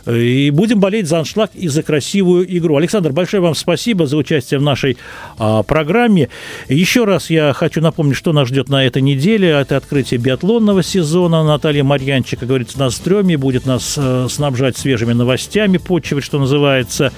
И 0.07 0.51
будем 0.51 0.81
болеть 0.81 1.09
за 1.09 1.19
аншлаг 1.19 1.51
и 1.55 1.69
за 1.69 1.83
красивую 1.83 2.47
игру. 2.57 2.77
Александр, 2.77 3.12
большое 3.12 3.43
вам 3.43 3.55
спасибо 3.55 4.07
за 4.07 4.17
участие 4.17 4.61
в 4.61 4.62
нашей 4.62 4.97
а, 5.39 5.62
программе. 5.62 6.29
Еще 6.69 7.05
раз 7.05 7.31
я 7.31 7.53
хочу 7.53 7.81
напомнить, 7.81 8.17
что 8.17 8.33
нас 8.33 8.49
ждет 8.49 8.69
на 8.69 8.85
этой 8.85 9.03
неделе. 9.03 9.49
Это 9.49 9.77
открытие 9.77 10.19
биатлонного 10.19 10.83
сезона. 10.83 11.45
Наталья 11.45 11.85
Марьянчик, 11.85 12.41
как 12.41 12.49
говорится, 12.49 12.79
на 12.79 12.91
стреме, 12.91 13.37
будет 13.37 13.67
нас 13.67 13.99
снабжать 14.29 14.77
свежими 14.77 15.12
новостями, 15.12 15.79
почивать, 15.79 16.25
что 16.25 16.39
называется 16.39 16.55
называется 16.57 17.12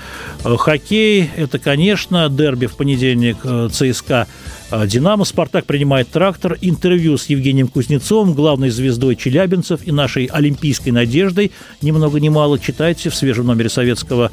э, 0.44 0.56
хоккей. 0.56 1.30
Это, 1.36 1.58
конечно, 1.58 2.28
дерби 2.28 2.66
в 2.66 2.76
понедельник 2.76 3.38
э, 3.44 3.68
ЦСКА 3.72 4.26
э, 4.70 4.86
«Динамо». 4.86 5.24
«Спартак» 5.24 5.64
принимает 5.64 6.10
трактор. 6.10 6.58
Интервью 6.60 7.16
с 7.16 7.26
Евгением 7.26 7.68
Кузнецовым, 7.68 8.34
главной 8.34 8.70
звездой 8.70 9.16
челябинцев 9.16 9.80
и 9.86 9.92
нашей 9.92 10.26
олимпийской 10.26 10.90
надеждой. 10.90 11.52
Ни 11.82 11.92
много 11.92 12.20
ни 12.20 12.28
мало 12.28 12.58
читайте 12.58 13.10
в 13.10 13.14
свежем 13.14 13.46
номере 13.46 13.68
советского 13.68 14.30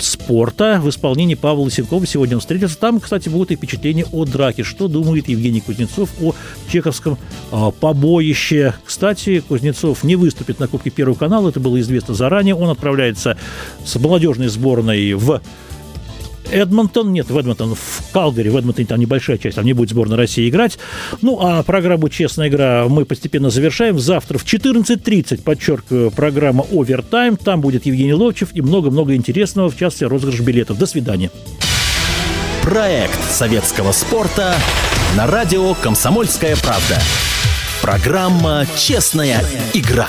спорта 0.00 0.80
в 0.82 0.88
исполнении 0.88 1.34
Павла 1.34 1.64
Лысенкова. 1.64 2.06
Сегодня 2.06 2.36
он 2.36 2.40
встретится. 2.40 2.78
Там, 2.78 3.00
кстати, 3.00 3.28
будут 3.28 3.50
и 3.50 3.56
впечатления 3.56 4.06
о 4.12 4.24
драке. 4.24 4.62
Что 4.62 4.88
думает 4.88 5.28
Евгений 5.28 5.60
Кузнецов 5.60 6.10
о 6.20 6.34
чеховском 6.70 7.18
побоище. 7.80 8.74
Кстати, 8.84 9.40
Кузнецов 9.40 10.02
не 10.04 10.16
выступит 10.16 10.58
на 10.58 10.68
Кубке 10.68 10.90
Первого 10.90 11.16
канала. 11.16 11.50
Это 11.50 11.60
было 11.60 11.80
известно 11.80 12.14
заранее. 12.14 12.54
Он 12.54 12.70
отправляется 12.70 13.36
с 13.84 13.98
молодежной 13.98 14.48
сборной 14.48 15.12
в 15.14 15.40
Эдмонтон, 16.50 17.12
нет, 17.12 17.30
в 17.30 17.36
Эдмонтон, 17.36 17.74
в 17.74 18.12
Калгари, 18.12 18.48
в 18.48 18.56
Эдмонтоне 18.56 18.86
там 18.86 18.98
небольшая 18.98 19.38
часть, 19.38 19.56
там 19.56 19.64
не 19.64 19.72
будет 19.72 19.90
сборная 19.90 20.16
России 20.16 20.48
играть. 20.48 20.78
Ну, 21.22 21.38
а 21.40 21.62
программу 21.62 22.08
«Честная 22.08 22.48
игра» 22.48 22.86
мы 22.88 23.04
постепенно 23.04 23.50
завершаем. 23.50 23.98
Завтра 23.98 24.38
в 24.38 24.44
14.30, 24.44 25.42
подчеркиваю, 25.42 26.10
программа 26.10 26.64
«Овертайм». 26.70 27.36
Там 27.36 27.60
будет 27.60 27.86
Евгений 27.86 28.14
Ловчев 28.14 28.50
и 28.54 28.60
много-много 28.60 29.14
интересного, 29.14 29.70
в 29.70 29.76
частности, 29.76 30.04
розыгрыш 30.04 30.40
билетов. 30.40 30.78
До 30.78 30.86
свидания. 30.86 31.30
Проект 32.62 33.30
советского 33.30 33.92
спорта 33.92 34.54
на 35.16 35.26
радио 35.26 35.74
«Комсомольская 35.74 36.56
правда». 36.56 37.00
Программа 37.80 38.66
«Честная 38.76 39.44
игра». 39.72 40.08